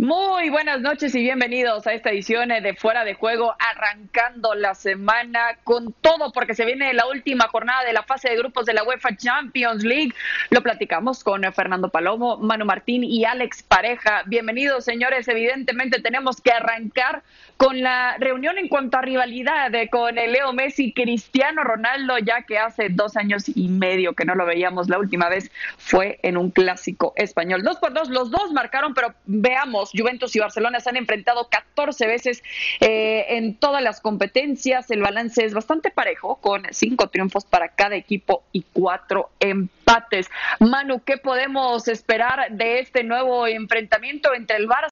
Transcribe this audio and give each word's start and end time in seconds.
Muy 0.00 0.48
buenas 0.48 0.80
noches 0.80 1.14
y 1.14 1.20
bienvenidos 1.20 1.86
a 1.86 1.92
esta 1.92 2.08
edición 2.08 2.48
de 2.48 2.74
Fuera 2.74 3.04
de 3.04 3.12
Juego, 3.12 3.54
arrancando 3.58 4.54
la 4.54 4.74
semana 4.74 5.58
con 5.62 5.92
todo, 5.92 6.32
porque 6.32 6.54
se 6.54 6.64
viene 6.64 6.94
la 6.94 7.06
última 7.06 7.48
jornada 7.48 7.84
de 7.84 7.92
la 7.92 8.02
fase 8.02 8.30
de 8.30 8.38
grupos 8.38 8.64
de 8.64 8.72
la 8.72 8.82
UEFA 8.82 9.14
Champions 9.14 9.84
League. 9.84 10.14
Lo 10.48 10.62
platicamos 10.62 11.22
con 11.22 11.42
Fernando 11.52 11.90
Palomo, 11.90 12.38
Manu 12.38 12.64
Martín 12.64 13.04
y 13.04 13.26
Alex 13.26 13.62
Pareja. 13.62 14.22
Bienvenidos, 14.24 14.86
señores. 14.86 15.28
Evidentemente 15.28 16.00
tenemos 16.00 16.40
que 16.40 16.52
arrancar 16.52 17.22
con 17.58 17.82
la 17.82 18.16
reunión 18.18 18.56
en 18.56 18.68
cuanto 18.68 18.96
a 18.96 19.02
rivalidad 19.02 19.70
con 19.90 20.16
el 20.16 20.32
Leo 20.32 20.54
Messi 20.54 20.94
Cristiano 20.94 21.62
Ronaldo, 21.62 22.16
ya 22.16 22.44
que 22.44 22.56
hace 22.58 22.88
dos 22.88 23.18
años 23.18 23.54
y 23.54 23.68
medio 23.68 24.14
que 24.14 24.24
no 24.24 24.34
lo 24.34 24.46
veíamos. 24.46 24.88
La 24.88 24.98
última 24.98 25.28
vez 25.28 25.50
fue 25.76 26.18
en 26.22 26.38
un 26.38 26.50
clásico 26.50 27.12
español. 27.16 27.62
Dos 27.62 27.76
por 27.76 27.92
dos, 27.92 28.08
los 28.08 28.30
dos 28.30 28.50
marcaron, 28.54 28.94
pero 28.94 29.12
veamos, 29.26 29.89
Juventus 29.92 30.34
y 30.36 30.40
Barcelona 30.40 30.80
se 30.80 30.90
han 30.90 30.96
enfrentado 30.96 31.48
14 31.48 32.06
veces 32.06 32.42
eh, 32.80 33.26
en 33.36 33.56
todas 33.56 33.82
las 33.82 34.00
competencias. 34.00 34.90
El 34.90 35.02
balance 35.02 35.44
es 35.44 35.54
bastante 35.54 35.90
parejo, 35.90 36.36
con 36.36 36.62
cinco 36.70 37.08
triunfos 37.08 37.44
para 37.44 37.68
cada 37.68 37.96
equipo 37.96 38.44
y 38.52 38.64
cuatro 38.72 39.30
empates. 39.40 40.28
Manu, 40.60 41.02
¿qué 41.04 41.16
podemos 41.18 41.88
esperar 41.88 42.50
de 42.50 42.80
este 42.80 43.04
nuevo 43.04 43.46
enfrentamiento 43.46 44.34
entre 44.34 44.56
el 44.56 44.68
Barça? 44.68 44.88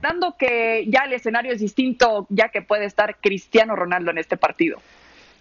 dando 0.00 0.36
que 0.36 0.86
ya 0.88 1.04
el 1.04 1.14
escenario 1.14 1.52
es 1.52 1.60
distinto, 1.60 2.26
ya 2.28 2.50
que 2.50 2.62
puede 2.62 2.84
estar 2.84 3.16
Cristiano 3.16 3.74
Ronaldo 3.74 4.10
en 4.10 4.18
este 4.18 4.36
partido. 4.36 4.78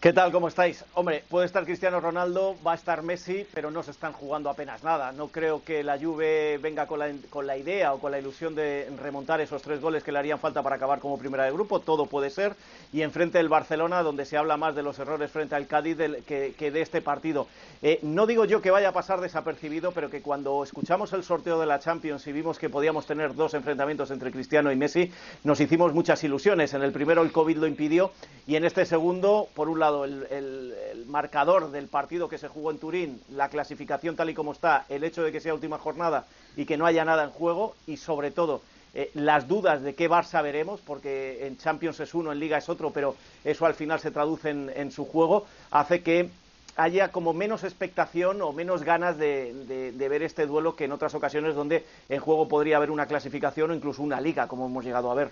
¿Qué 0.06 0.14
tal? 0.14 0.32
¿Cómo 0.32 0.50
estáis? 0.50 0.86
Hombre, 0.94 1.24
puede 1.28 1.48
estar 1.48 1.66
Cristiano 1.66 2.00
Ronaldo, 2.00 2.56
va 2.64 2.74
a 2.74 2.76
estar 2.76 3.02
Messi, 3.02 3.44
pero 3.56 3.72
no 3.72 3.82
se 3.82 3.90
están 3.90 4.14
jugando 4.14 4.52
apenas 4.52 4.84
nada. 4.84 5.12
No 5.12 5.30
creo 5.30 5.64
que 5.64 5.84
la 5.84 5.98
Juve 5.98 6.60
venga 6.62 6.86
con 6.86 7.00
la, 7.00 7.12
con 7.32 7.48
la 7.48 7.58
idea 7.58 7.92
o 7.92 7.98
con 7.98 8.12
la 8.12 8.20
ilusión 8.20 8.54
de 8.54 8.88
remontar 9.02 9.42
esos 9.42 9.64
tres 9.64 9.82
goles 9.82 10.04
que 10.04 10.12
le 10.12 10.20
harían 10.20 10.38
falta 10.38 10.62
para 10.62 10.76
acabar 10.76 11.00
como 11.00 11.18
primera 11.18 11.46
de 11.46 11.52
grupo. 11.52 11.80
Todo 11.80 12.06
puede 12.06 12.30
ser. 12.30 12.56
Y 12.94 13.02
enfrente 13.02 13.40
del 13.40 13.50
Barcelona, 13.50 14.04
donde 14.04 14.28
se 14.28 14.38
habla 14.38 14.58
más 14.58 14.76
de 14.76 14.84
los 14.84 15.00
errores 15.00 15.32
frente 15.32 15.56
al 15.56 15.66
Cádiz 15.66 15.98
que, 15.98 16.72
de 16.72 16.82
este 16.82 17.02
partido. 17.02 17.48
Eh, 17.82 17.98
no 18.04 18.28
digo 18.28 18.46
yo 18.46 18.62
que 18.62 18.70
vaya 18.70 18.90
a 18.90 18.94
pasar 18.94 19.22
desapercibido, 19.22 19.92
pero 19.92 20.12
que 20.12 20.22
cuando 20.22 20.64
escuchamos 20.64 21.14
el 21.14 21.24
sorteo 21.24 21.60
de 21.60 21.66
la 21.66 21.80
Champions 21.80 22.28
y 22.28 22.32
vimos 22.32 22.60
que 22.60 22.70
podíamos 22.70 23.08
tener 23.08 23.34
dos 23.34 23.56
enfrentamientos 23.56 24.12
entre 24.12 24.32
Cristiano 24.32 24.72
y 24.72 24.76
Messi, 24.76 25.12
nos 25.44 25.60
hicimos 25.60 25.96
muchas 25.96 26.24
ilusiones. 26.24 26.76
En 26.76 26.84
el 26.84 26.92
primero 26.92 27.24
el 27.24 27.32
COVID 27.32 27.58
lo 27.58 27.66
impidió 27.66 28.12
y 28.46 28.56
en 28.56 28.66
este 28.66 28.86
segundo, 28.86 29.48
por 29.56 29.68
un 29.68 29.80
lado, 29.80 29.95
el, 30.04 31.06
marcador 31.08 31.72
del 31.72 31.88
partido 31.88 32.28
que 32.28 32.38
se 32.38 32.50
jugó 32.50 32.72
en 32.72 32.80
Turín, 32.80 33.22
la 33.30 33.48
clasificación 33.48 34.16
tal 34.16 34.30
y 34.30 34.34
como 34.34 34.52
está, 34.52 34.86
el 34.90 35.04
hecho 35.04 35.24
de 35.24 35.32
que 35.32 35.40
sea 35.40 35.54
última 35.54 35.78
jornada 35.78 36.26
y 36.58 36.66
que 36.66 36.76
no 36.76 36.86
haya 36.86 37.06
nada 37.06 37.24
en 37.24 37.30
juego 37.30 37.76
y 37.88 37.98
sobre 37.98 38.32
todo 38.32 38.62
eh, 38.94 39.12
las 39.14 39.48
dudas 39.48 39.82
de 39.82 39.94
qué 39.94 40.10
Barça 40.10 40.42
veremos, 40.42 40.82
porque 40.82 41.46
en 41.46 41.58
Champions 41.58 42.00
es 42.00 42.14
uno, 42.14 42.32
en 42.32 42.40
Liga 42.40 42.58
es 42.58 42.68
otro, 42.68 42.92
pero 42.92 43.16
eso 43.44 43.66
al 43.66 43.76
final 43.76 44.00
se 44.00 44.12
traduce 44.12 44.50
en, 44.50 44.92
su 44.92 45.06
juego, 45.06 45.46
hace 45.72 46.02
que 46.02 46.30
haya 46.76 47.10
como 47.10 47.34
menos 47.34 47.64
expectación 47.64 48.42
o 48.42 48.52
menos 48.52 48.84
ganas 48.84 49.18
de, 49.18 49.94
de, 49.94 50.10
ver 50.10 50.24
este 50.24 50.46
duelo 50.46 50.76
que 50.76 50.86
en 50.86 50.92
otras 50.92 51.14
ocasiones 51.14 51.56
donde 51.56 51.86
en 52.10 52.20
juego 52.20 52.48
podría 52.48 52.78
haber 52.78 52.92
una 52.92 53.06
clasificación 53.06 53.72
o 53.72 53.76
incluso 53.76 54.02
una 54.02 54.20
liga, 54.20 54.48
como 54.48 54.66
hemos 54.66 54.84
llegado 54.84 55.12
a 55.12 55.16
ver. 55.16 55.32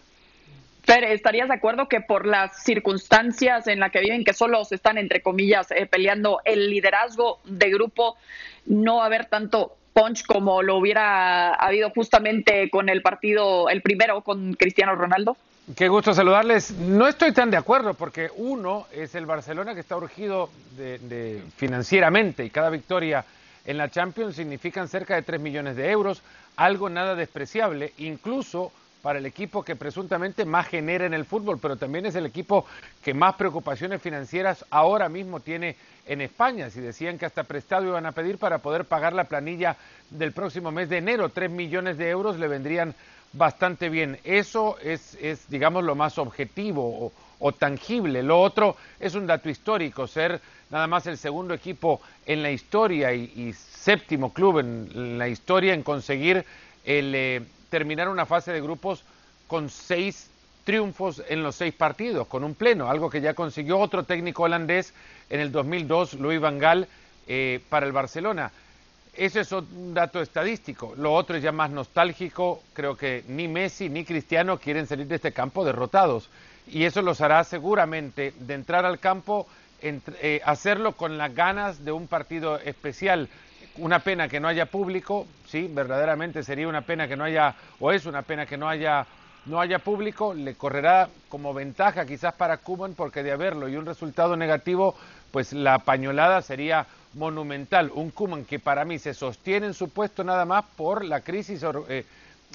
Fer, 0.93 1.05
¿estarías 1.05 1.47
de 1.47 1.55
acuerdo 1.55 1.87
que 1.87 2.01
por 2.01 2.27
las 2.27 2.63
circunstancias 2.63 3.65
en 3.65 3.79
las 3.79 3.91
que 3.91 3.99
viven, 3.99 4.23
que 4.23 4.33
solo 4.33 4.63
se 4.63 4.75
están, 4.75 4.99
entre 4.99 5.23
comillas, 5.23 5.71
eh, 5.71 5.87
peleando 5.87 6.41
el 6.45 6.69
liderazgo 6.69 7.39
de 7.45 7.71
grupo, 7.71 8.15
no 8.67 8.97
va 8.97 9.03
a 9.03 9.05
haber 9.07 9.25
tanto 9.25 9.75
punch 9.93 10.23
como 10.23 10.61
lo 10.61 10.77
hubiera 10.77 11.55
habido 11.55 11.89
justamente 11.89 12.69
con 12.69 12.89
el 12.89 13.01
partido, 13.01 13.69
el 13.69 13.81
primero 13.81 14.21
con 14.21 14.53
Cristiano 14.53 14.93
Ronaldo? 14.93 15.35
Qué 15.75 15.87
gusto 15.87 16.13
saludarles. 16.13 16.69
No 16.77 17.07
estoy 17.07 17.31
tan 17.31 17.49
de 17.49 17.57
acuerdo 17.57 17.95
porque 17.95 18.29
uno 18.35 18.85
es 18.91 19.15
el 19.15 19.25
Barcelona 19.25 19.73
que 19.73 19.79
está 19.79 19.97
urgido 19.97 20.51
de, 20.77 21.41
financieramente 21.57 22.45
y 22.45 22.51
cada 22.51 22.69
victoria 22.69 23.25
en 23.65 23.79
la 23.79 23.89
Champions 23.89 24.35
significan 24.35 24.87
cerca 24.87 25.15
de 25.15 25.23
3 25.23 25.41
millones 25.41 25.75
de 25.75 25.89
euros, 25.89 26.21
algo 26.55 26.87
nada 26.87 27.15
despreciable, 27.15 27.93
incluso 27.97 28.71
para 29.03 29.19
el 29.19 29.25
equipo 29.25 29.63
que 29.63 29.75
presuntamente 29.75 30.45
más 30.45 30.67
genera 30.67 31.05
en 31.05 31.13
el 31.13 31.25
fútbol, 31.25 31.59
pero 31.61 31.75
también 31.75 32.05
es 32.05 32.15
el 32.15 32.25
equipo 32.25 32.65
que 33.03 33.13
más 33.13 33.35
preocupaciones 33.35 34.01
financieras 34.01 34.65
ahora 34.69 35.09
mismo 35.09 35.41
tiene 35.41 35.75
en 36.07 36.21
España. 36.21 36.69
Si 36.69 36.79
decían 36.79 37.17
que 37.17 37.25
hasta 37.25 37.43
prestado 37.43 37.85
iban 37.85 38.05
a 38.05 38.13
pedir 38.13 38.37
para 38.37 38.59
poder 38.59 38.85
pagar 38.85 39.11
la 39.11 39.25
planilla 39.25 39.75
del 40.09 40.31
próximo 40.31 40.71
mes 40.71 40.87
de 40.87 40.99
enero, 40.99 41.27
tres 41.27 41.51
millones 41.51 41.97
de 41.97 42.09
euros 42.09 42.39
le 42.39 42.47
vendrían 42.47 42.95
bastante 43.33 43.89
bien. 43.89 44.19
Eso 44.23 44.77
es, 44.81 45.17
digamos, 45.49 45.83
lo 45.83 45.95
más 45.95 46.17
objetivo 46.17 47.11
o, 47.39 47.51
tangible. 47.51 48.23
Lo 48.23 48.39
otro 48.39 48.77
es 49.01 49.15
un 49.15 49.27
dato 49.27 49.49
histórico, 49.49 50.07
ser 50.07 50.39
nada 50.69 50.87
más 50.87 51.07
el 51.07 51.17
segundo 51.17 51.53
equipo 51.53 51.99
en 52.25 52.41
la 52.41 52.51
historia 52.51 53.13
y, 53.13 53.51
séptimo 53.51 54.31
club 54.31 54.59
en, 54.59 55.17
la 55.17 55.27
historia 55.27 55.73
en 55.73 55.83
conseguir 55.83 56.45
el... 56.85 57.15
Eh, 57.15 57.41
terminar 57.73 58.07
una 58.07 58.27
fase 58.27 58.51
de 58.51 58.61
grupos 58.61 59.03
con 59.47 59.67
seis 59.67 60.29
triunfos 60.63 61.23
en 61.27 61.41
los 61.41 61.55
seis 61.55 61.73
partidos, 61.73 62.27
con 62.27 62.43
un 62.43 62.53
pleno, 62.53 62.87
algo 62.87 63.09
que 63.09 63.19
ya 63.19 63.33
consiguió 63.33 63.79
otro 63.79 64.03
técnico 64.03 64.43
holandés 64.43 64.93
en 65.31 65.39
el 65.39 65.51
2002, 65.51 66.13
Louis 66.19 66.39
van 66.39 66.59
Gaal, 66.59 66.87
eh, 67.25 67.61
para 67.69 67.87
el 67.87 67.91
Barcelona. 67.91 68.51
Ese 69.15 69.39
es 69.39 69.51
un 69.51 69.95
dato 69.95 70.21
estadístico. 70.21 70.93
Lo 70.95 71.13
otro 71.13 71.35
es 71.35 71.41
ya 71.41 71.51
más 71.51 71.71
nostálgico. 71.71 72.61
Creo 72.73 72.95
que 72.95 73.23
ni 73.27 73.47
Messi 73.47 73.89
ni 73.89 74.05
Cristiano 74.05 74.59
quieren 74.59 74.85
salir 74.85 75.07
de 75.07 75.15
este 75.15 75.31
campo 75.31 75.65
derrotados. 75.65 76.29
Y 76.67 76.83
eso 76.83 77.01
los 77.01 77.21
hará 77.21 77.43
seguramente 77.43 78.35
de 78.37 78.53
entrar 78.53 78.85
al 78.85 78.99
campo, 78.99 79.47
eh, 79.81 80.41
hacerlo 80.45 80.91
con 80.91 81.17
las 81.17 81.33
ganas 81.33 81.83
de 81.83 81.91
un 81.91 82.07
partido 82.07 82.59
especial 82.59 83.29
una 83.77 83.99
pena 83.99 84.27
que 84.27 84.39
no 84.39 84.47
haya 84.47 84.65
público, 84.65 85.27
sí, 85.47 85.69
verdaderamente 85.71 86.43
sería 86.43 86.67
una 86.67 86.81
pena 86.81 87.07
que 87.07 87.15
no 87.15 87.23
haya, 87.23 87.55
o 87.79 87.91
es 87.91 88.05
una 88.05 88.21
pena 88.21 88.45
que 88.45 88.57
no 88.57 88.67
haya, 88.69 89.05
no 89.45 89.59
haya 89.59 89.79
público, 89.79 90.33
le 90.33 90.55
correrá 90.55 91.09
como 91.29 91.53
ventaja 91.53 92.05
quizás 92.05 92.33
para 92.35 92.57
Cuban 92.57 92.93
porque 92.93 93.23
de 93.23 93.31
haberlo 93.31 93.67
y 93.67 93.75
un 93.75 93.85
resultado 93.85 94.35
negativo, 94.35 94.95
pues 95.31 95.53
la 95.53 95.79
pañolada 95.79 96.41
sería 96.41 96.85
monumental. 97.15 97.91
Un 97.93 98.11
Cuban 98.11 98.45
que 98.45 98.59
para 98.59 98.85
mí 98.85 98.99
se 98.99 99.13
sostiene 99.13 99.67
en 99.67 99.73
su 99.73 99.89
puesto 99.89 100.23
nada 100.23 100.45
más 100.45 100.65
por 100.75 101.03
la 101.03 101.21
crisis 101.21 101.63
eh, 101.89 102.05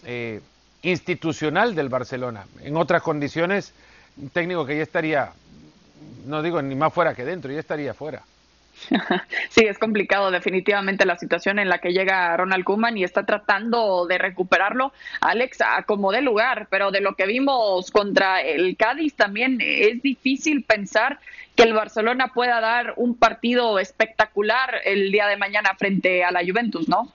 eh, 0.05 0.41
institucional 0.83 1.75
del 1.75 1.89
Barcelona. 1.89 2.47
En 2.63 2.77
otras 2.77 3.03
condiciones, 3.03 3.73
un 4.17 4.31
técnico 4.31 4.65
que 4.65 4.77
ya 4.77 4.83
estaría, 4.83 5.33
no 6.27 6.43
digo 6.43 6.63
ni 6.63 6.75
más 6.75 6.93
fuera 6.93 7.15
que 7.15 7.25
dentro, 7.25 7.53
ya 7.53 7.61
estaría 7.61 7.95
fuera. 7.95 8.23
Sí, 9.51 9.65
es 9.65 9.79
complicado 9.79 10.31
definitivamente 10.31 11.07
la 11.07 11.19
situación 11.19 11.59
en 11.59 11.69
la 11.69 11.79
que 11.79 11.93
llega 11.93 12.37
Ronald 12.37 12.65
Koeman 12.65 12.97
y 12.97 13.05
está 13.05 13.25
tratando 13.25 14.07
de 14.07 14.19
recuperarlo. 14.19 14.93
Alex, 15.21 15.59
como 15.87 16.13
de 16.13 16.23
lugar, 16.23 16.69
pero 16.71 16.91
de 16.91 17.01
lo 17.01 17.15
que 17.15 17.27
vimos 17.27 17.91
contra 17.91 18.41
el 18.41 18.77
Cádiz 18.77 19.15
también 19.15 19.59
es 19.61 20.03
difícil 20.03 20.65
pensar 20.65 21.19
que 21.55 21.65
el 21.65 21.73
Barcelona 21.73 22.29
pueda 22.29 22.61
dar 22.61 22.95
un 22.97 23.17
partido 23.17 23.79
espectacular 23.79 24.77
el 24.85 25.11
día 25.11 25.27
de 25.27 25.37
mañana 25.37 25.71
frente 25.77 26.25
a 26.25 26.31
la 26.31 26.41
Juventus, 26.45 26.89
¿no? 26.89 27.13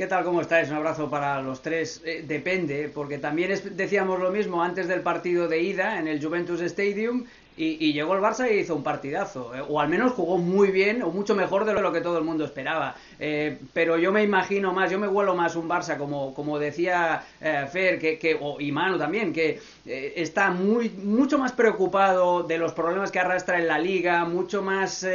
¿Qué 0.00 0.06
tal? 0.06 0.24
¿Cómo 0.24 0.40
estáis? 0.40 0.70
Un 0.70 0.76
abrazo 0.76 1.10
para 1.10 1.42
los 1.42 1.60
tres. 1.60 2.00
Eh, 2.06 2.24
depende, 2.26 2.90
porque 2.94 3.18
también 3.18 3.52
decíamos 3.76 4.18
lo 4.18 4.30
mismo 4.30 4.62
antes 4.62 4.88
del 4.88 5.02
partido 5.02 5.46
de 5.46 5.60
ida 5.60 5.98
en 5.98 6.08
el 6.08 6.24
Juventus 6.24 6.62
Stadium 6.62 7.26
y, 7.62 7.92
llegó 7.92 8.14
el 8.14 8.20
Barça 8.20 8.50
y 8.50 8.60
hizo 8.60 8.74
un 8.74 8.82
partidazo, 8.82 9.54
eh, 9.54 9.62
o 9.68 9.80
al 9.80 9.88
menos 9.88 10.12
jugó 10.12 10.38
muy 10.38 10.70
bien, 10.70 11.02
o 11.02 11.10
mucho 11.10 11.34
mejor 11.34 11.64
de 11.66 11.74
lo 11.74 11.92
que 11.92 12.00
todo 12.00 12.16
el 12.18 12.24
mundo 12.24 12.44
esperaba. 12.44 12.96
Eh, 13.18 13.58
pero 13.74 13.98
yo 13.98 14.12
me 14.12 14.22
imagino 14.22 14.72
más, 14.72 14.90
yo 14.90 14.98
me 14.98 15.06
vuelo 15.06 15.34
más 15.34 15.56
un 15.56 15.68
Barça, 15.68 15.98
como, 15.98 16.32
como 16.32 16.58
decía 16.58 17.22
eh, 17.40 17.66
Fer, 17.70 17.98
que, 17.98 18.18
que, 18.18 18.38
o, 18.40 18.58
y 18.60 18.74
también, 18.98 19.32
que 19.32 19.60
está 19.84 20.50
muy, 20.50 20.88
mucho 20.88 21.38
más 21.38 21.52
preocupado 21.52 22.42
de 22.44 22.56
los 22.58 22.72
problemas 22.72 23.10
que 23.10 23.18
arrastra 23.18 23.58
en 23.58 23.68
la 23.68 23.78
liga, 23.78 24.24
mucho 24.24 24.62
más 24.62 25.06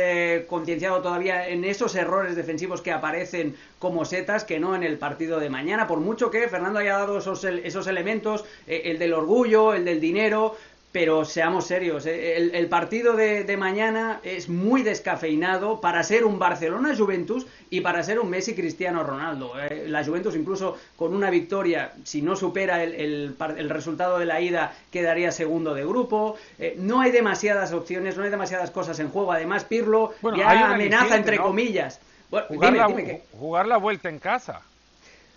concienciado 0.48 1.01
todavía 1.01 1.48
en 1.48 1.63
esos 1.63 1.95
errores 1.95 2.36
defensivos 2.36 2.81
que 2.81 2.91
aparecen 2.91 3.56
como 3.80 4.06
setas 4.06 4.44
que 4.44 4.59
no 4.59 4.75
en 4.75 4.83
el 4.83 4.98
partido 4.98 5.39
de 5.39 5.50
mañana, 5.50 5.88
por 5.88 6.00
mucho 6.00 6.30
que 6.30 6.48
Fernando 6.48 6.80
haya 6.80 6.98
dado 6.98 7.19
esos, 7.19 7.44
esos 7.44 7.88
elementos, 7.88 8.45
el 8.68 9.00
del 9.00 9.13
orgullo, 9.13 9.74
el 9.74 9.86
del 9.86 10.00
dinero, 10.00 10.56
pero 10.95 11.25
seamos 11.25 11.68
serios, 11.68 12.06
eh, 12.06 12.38
el, 12.38 12.69
partido 12.69 13.18
de, 13.18 13.57
mañana 13.57 14.21
es 14.24 14.47
muy 14.47 14.81
descafeinado 14.81 15.81
para 15.81 16.01
ser 16.03 16.24
un 16.24 16.39
Barcelona-Juventus 16.39 17.45
y 17.69 17.81
para 17.81 18.01
ser 18.01 18.18
un 18.18 18.30
Messi-Cristiano 18.30 19.03
Ronaldo. 19.03 19.59
Eh, 19.59 19.89
la 19.89 20.06
Juventus 20.06 20.38
incluso 20.38 20.77
con 20.95 21.13
una 21.13 21.30
victoria, 21.30 21.92
si 22.06 22.21
no 22.21 22.38
supera 22.38 22.81
el, 22.81 23.36
resultado 23.68 24.19
de 24.19 24.25
la 24.25 24.39
ida, 24.39 24.74
quedaría 24.89 25.33
segundo 25.33 25.74
de 25.74 25.83
grupo. 25.83 26.38
Eh, 26.59 26.77
no 26.80 27.01
hay 27.01 27.12
demasiadas 27.12 27.74
opciones, 27.74 28.15
no 28.15 28.24
hay 28.24 28.30
demasiadas 28.30 28.71
cosas 28.71 28.98
en 29.00 29.09
juego. 29.09 29.33
Además, 29.33 29.65
Pirlo 29.65 30.13
ya 30.38 30.75
amenaza 30.75 31.18
entre 31.18 31.39
comillas. 31.39 32.00
jugar, 32.48 32.71
la, 32.71 32.88
jugar 33.33 33.68
la 33.68 33.75
vuelta 33.75 34.07
en 34.07 34.19
casa. 34.19 34.62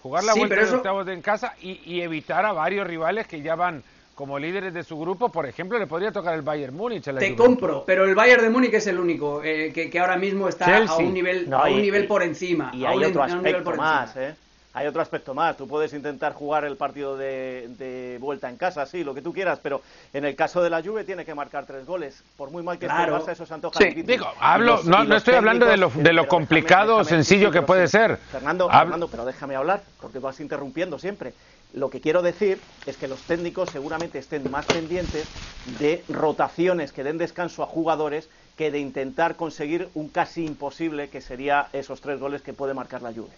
jugar 0.05 0.23
la 0.23 0.35
vuelta 0.35 0.77
octavos 0.77 1.09
en 1.09 1.21
casa 1.21 1.55
y, 1.61 2.01
evitar 2.01 2.47
a 2.47 2.53
varios 2.53 2.87
rivales 2.87 3.27
que 3.27 3.43
ya 3.43 3.57
van 3.57 3.83
como 4.19 4.37
líderes 4.37 4.75
de 4.75 4.83
su 4.83 4.99
grupo, 4.99 5.29
por 5.29 5.47
ejemplo, 5.47 5.79
le 5.79 5.87
podría 5.87 6.11
tocar 6.11 6.35
el 6.35 6.43
Bayern 6.43 6.75
Múnich. 6.75 7.05
Te 7.05 7.37
compro, 7.37 7.85
pero 7.87 8.05
el 8.05 8.17
Bayern 8.17 8.43
de 8.43 8.51
Múnich 8.51 8.75
es 8.75 8.89
el 8.89 8.99
único 8.99 9.45
eh, 9.45 9.73
que, 9.73 9.97
ahora 10.01 10.17
mismo 10.17 10.49
está 10.49 10.77
a 10.77 10.97
un 10.97 11.15
nivel, 11.15 11.49
a 11.55 11.69
un 11.69 11.81
nivel 11.81 12.09
por 12.09 12.25
encima. 12.25 12.73
Y 12.75 12.85
hay 12.85 13.05
otro 13.05 13.23
aspecto 13.23 13.77
más, 13.77 14.17
¿eh? 14.17 14.35
hay 14.75 14.89
otro 14.89 15.03
aspecto 15.03 15.35
más. 15.35 15.57
Tú 15.57 15.69
puedes 15.69 15.93
intentar 15.93 16.33
jugar 16.33 16.65
el 16.65 16.77
partido 16.77 17.17
de, 17.17 18.19
vuelta 18.21 18.51
en 18.51 18.57
casa, 18.57 18.87
sí, 18.87 19.05
lo 19.05 19.15
que 19.15 19.23
tú 19.23 19.33
quieras, 19.33 19.61
pero 19.63 19.83
en 20.13 20.25
el 20.25 20.35
caso 20.35 20.65
de 20.65 20.71
la 20.71 20.83
Juve 20.83 21.05
tiene 21.05 21.25
que 21.25 21.37
marcar 21.37 21.65
tres 21.65 21.87
goles. 21.87 22.25
Por 22.37 22.51
muy 22.51 22.65
mal 22.65 22.77
que 22.77 22.87
esté 22.87 22.99
Barça, 22.99 23.31
eso 23.31 23.47
se 23.47 23.55
antoja 23.55 23.79
sí. 23.79 24.03
Digo, 24.03 24.27
hablo, 24.41 24.81
no, 24.83 25.05
no 25.05 25.15
estoy 25.15 25.35
hablando 25.35 25.65
de 25.65 25.77
lo, 25.77 25.91
de 25.91 26.13
lo 26.13 26.27
complicado 26.27 26.97
o 26.97 27.05
sencillo 27.05 27.53
que 27.53 27.63
puede 27.63 27.87
ser. 27.87 28.17
Fernando, 28.17 28.69
Fernando, 28.69 29.07
pero 29.07 29.25
déjame 29.25 29.55
hablar, 29.55 29.81
porque 30.01 30.19
vas 30.19 30.41
interrumpiendo 30.41 30.99
siempre. 30.99 31.33
Lo 31.73 31.91
que 31.91 32.01
quiero 32.01 32.23
decir 32.23 32.63
es 32.87 32.97
que 32.97 33.09
los 33.09 33.25
técnicos 33.25 33.69
seguramente 33.69 34.19
estén 34.19 34.51
más 34.51 34.67
pendientes 34.67 35.29
de 35.65 36.05
rotaciones 36.09 36.93
que 36.93 37.05
den 37.05 37.19
descanso 37.19 37.63
a 37.63 37.67
jugadores 37.67 38.31
que 38.57 38.71
de 38.71 38.79
intentar 38.79 39.37
conseguir 39.37 39.91
un 39.95 40.09
casi 40.09 40.45
imposible 40.45 41.11
que 41.11 41.21
sería 41.21 41.69
esos 41.73 42.01
tres 42.01 42.19
goles 42.19 42.43
que 42.43 42.55
puede 42.55 42.73
marcar 42.73 43.03
la 43.03 43.13
Juve. 43.13 43.37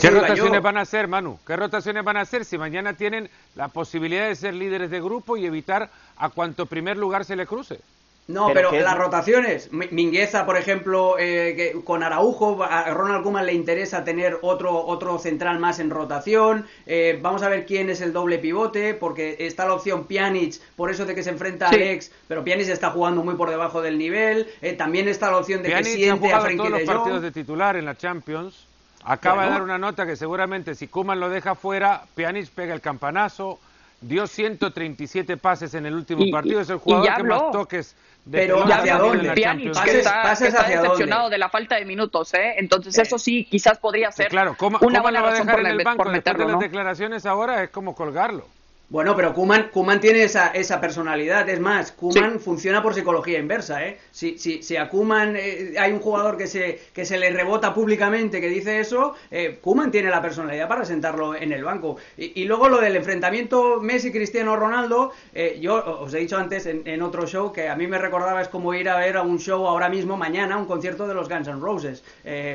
¿Qué 0.00 0.10
rotaciones 0.10 0.60
van 0.60 0.76
a 0.76 0.80
hacer, 0.82 1.08
Manu? 1.08 1.38
¿Qué 1.46 1.56
rotaciones 1.56 2.04
van 2.04 2.16
a 2.16 2.22
hacer 2.22 2.44
si 2.44 2.58
mañana 2.58 2.94
tienen 2.94 3.30
la 3.54 3.68
posibilidad 3.68 4.26
de 4.26 4.34
ser 4.34 4.54
líderes 4.54 4.90
de 4.90 5.00
grupo 5.00 5.36
y 5.36 5.46
evitar 5.46 5.90
a 6.16 6.28
cuanto 6.30 6.66
primer 6.66 6.96
lugar 6.96 7.24
se 7.24 7.36
le 7.36 7.46
cruce? 7.46 7.80
No, 8.28 8.50
pero, 8.52 8.70
las 8.72 8.98
rotaciones, 8.98 9.70
Mingueza, 9.72 10.44
por 10.44 10.58
ejemplo, 10.58 11.16
eh, 11.18 11.74
con 11.82 12.02
Araujo, 12.02 12.62
a 12.62 12.92
Ronald 12.92 13.22
Koeman 13.22 13.46
le 13.46 13.54
interesa 13.54 14.04
tener 14.04 14.38
otro, 14.42 14.84
otro 14.84 15.18
central 15.18 15.58
más 15.58 15.78
en 15.78 15.88
rotación. 15.88 16.66
Eh, 16.84 17.18
vamos 17.22 17.42
a 17.42 17.48
ver 17.48 17.64
quién 17.64 17.88
es 17.88 18.02
el 18.02 18.12
doble 18.12 18.38
pivote, 18.38 18.92
porque 18.92 19.36
está 19.40 19.66
la 19.66 19.72
opción 19.72 20.04
Pjanic, 20.04 20.60
por 20.76 20.90
eso 20.90 21.06
de 21.06 21.14
que 21.14 21.22
se 21.22 21.30
enfrenta 21.30 21.68
a 21.68 21.70
Alex, 21.70 22.12
pero 22.28 22.44
Pjanic 22.44 22.68
está 22.68 22.90
jugando 22.90 23.24
muy 23.24 23.34
por 23.34 23.48
debajo 23.48 23.80
del 23.80 23.96
nivel. 23.96 24.46
Eh, 24.60 24.74
también 24.74 25.08
está 25.08 25.30
la 25.30 25.38
opción 25.38 25.62
de 25.62 25.70
que 25.70 25.84
siente 25.84 26.30
a 26.30 26.42
Frenkie 26.42 26.58
todos 26.58 26.70
los 26.70 26.82
partidos 26.82 27.22
de 27.22 27.30
titular 27.30 27.76
en 27.76 27.86
la 27.86 27.96
Champions. 27.96 28.66
Acaba 29.04 29.44
de 29.44 29.50
dar 29.52 29.62
una 29.62 29.78
nota 29.78 30.04
que 30.04 30.16
seguramente 30.16 30.74
si 30.74 30.86
Kuman 30.86 31.18
lo 31.18 31.30
deja 31.30 31.54
fuera, 31.54 32.02
Pjanic 32.14 32.50
pega 32.50 32.74
el 32.74 32.82
campanazo, 32.82 33.58
dio 34.00 34.26
137 34.26 35.36
pases 35.36 35.74
en 35.74 35.86
el 35.86 35.94
último 35.94 36.24
partido, 36.30 36.60
es 36.60 36.70
el 36.70 36.78
jugador 36.78 37.16
que 37.16 37.22
más 37.24 37.50
toques 37.50 37.96
de 38.24 38.38
pero 38.38 38.64
hacia 38.64 38.98
dónde 38.98 39.32
Pjanic 39.32 39.82
que 39.84 39.98
está, 39.98 40.34
decepcionado 40.34 41.30
de 41.30 41.38
la 41.38 41.48
falta 41.48 41.76
de 41.76 41.84
minutos 41.84 42.34
¿eh? 42.34 42.54
entonces 42.58 42.96
eso 42.98 43.18
sí 43.18 43.44
quizás 43.50 43.78
podría 43.78 44.12
ser 44.12 44.28
claro, 44.28 44.54
¿cómo, 44.58 44.78
una 44.82 45.00
buena 45.00 45.22
va 45.22 45.30
a 45.30 45.34
dejar 45.34 45.60
en 45.60 45.66
el 45.66 45.82
banco 45.82 46.10
después 46.10 46.36
de 46.36 46.46
las 46.46 46.60
declaraciones 46.60 47.26
ahora 47.26 47.62
es 47.62 47.70
como 47.70 47.94
colgarlo 47.94 48.46
bueno, 48.90 49.14
pero 49.14 49.34
Kuman, 49.34 49.68
Kuman 49.70 50.00
tiene 50.00 50.22
esa, 50.22 50.48
esa 50.48 50.80
personalidad. 50.80 51.46
Es 51.50 51.60
más, 51.60 51.92
Kuman 51.92 52.40
funciona 52.40 52.82
por 52.82 52.94
psicología 52.94 53.38
inversa. 53.38 53.84
¿eh? 53.84 53.98
Si, 54.10 54.38
si, 54.38 54.62
si 54.62 54.78
a 54.78 54.88
Kuman 54.88 55.36
eh, 55.36 55.74
hay 55.78 55.92
un 55.92 56.00
jugador 56.00 56.38
que 56.38 56.46
se, 56.46 56.80
que 56.94 57.04
se 57.04 57.18
le 57.18 57.30
rebota 57.30 57.74
públicamente 57.74 58.40
que 58.40 58.48
dice 58.48 58.80
eso, 58.80 59.14
eh, 59.30 59.58
Kuman 59.60 59.90
tiene 59.90 60.08
la 60.08 60.22
personalidad 60.22 60.68
para 60.68 60.86
sentarlo 60.86 61.34
en 61.34 61.52
el 61.52 61.64
banco. 61.64 61.96
Y, 62.16 62.46
luego 62.46 62.70
lo 62.70 62.80
del 62.80 62.96
enfrentamiento 62.96 63.78
Messi-Cristiano 63.78 64.56
Ronaldo, 64.56 65.12
eh, 65.34 65.58
yo 65.60 66.00
os 66.00 66.14
he 66.14 66.20
dicho 66.20 66.38
antes 66.38 66.64
en, 66.64 66.80
en, 66.86 67.02
otro 67.02 67.26
show 67.26 67.52
que 67.52 67.68
a 67.68 67.76
mí 67.76 67.86
me 67.86 67.98
recordaba 67.98 68.40
es 68.40 68.48
como 68.48 68.72
ir 68.72 68.88
a 68.88 68.96
ver 68.96 69.18
a 69.18 69.22
un 69.22 69.38
show 69.38 69.66
ahora 69.66 69.90
mismo, 69.90 70.16
mañana, 70.16 70.56
un 70.56 70.64
concierto 70.64 71.06
de 71.06 71.12
los 71.12 71.28
Guns 71.28 71.46
N' 71.46 71.60
Roses. 71.60 72.02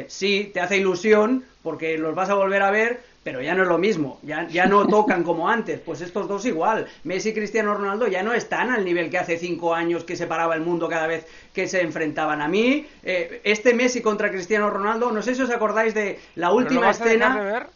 sí, 0.08 0.50
te 0.52 0.62
hace 0.62 0.78
ilusión 0.78 1.46
porque 1.62 1.98
los 1.98 2.14
vas 2.14 2.30
a 2.30 2.34
volver 2.34 2.62
a 2.62 2.72
ver, 2.72 3.02
pero 3.24 3.42
ya 3.42 3.56
no 3.56 3.64
es 3.64 3.70
lo 3.70 3.78
mismo, 3.78 4.20
ya, 4.22 4.48
ya 4.50 4.66
no 4.66 4.86
tocan 4.86 5.24
como 5.24 5.48
antes. 5.48 5.80
Pues 5.80 6.02
estos 6.02 6.28
dos 6.28 6.46
igual. 6.46 6.88
Messi 7.06 7.30
y 7.30 7.34
Cristiano 7.34 7.74
Ronaldo 7.74 8.08
ya 8.08 8.22
no 8.22 8.34
están 8.34 8.70
al 8.70 8.84
nivel 8.84 9.10
que 9.10 9.18
hace 9.18 9.38
cinco 9.38 9.74
años 9.74 10.04
que 10.04 10.18
separaba 10.18 10.56
el 10.56 10.62
mundo 10.62 10.90
cada 10.90 11.08
vez 11.08 11.26
que 11.54 11.68
se 11.68 11.82
enfrentaban. 11.82 12.42
A 12.42 12.50
mí, 12.50 12.86
eh, 13.04 13.40
este 13.46 13.74
Messi 13.74 14.02
contra 14.02 14.30
Cristiano 14.30 14.70
Ronaldo, 14.70 15.12
no 15.12 15.22
sé 15.22 15.36
si 15.36 15.42
os 15.42 15.50
acordáis 15.52 15.94
de 15.94 16.20
la 16.36 16.52
última 16.52 16.92
escena. 16.92 17.38
de 17.38 17.44
ver? 17.44 17.68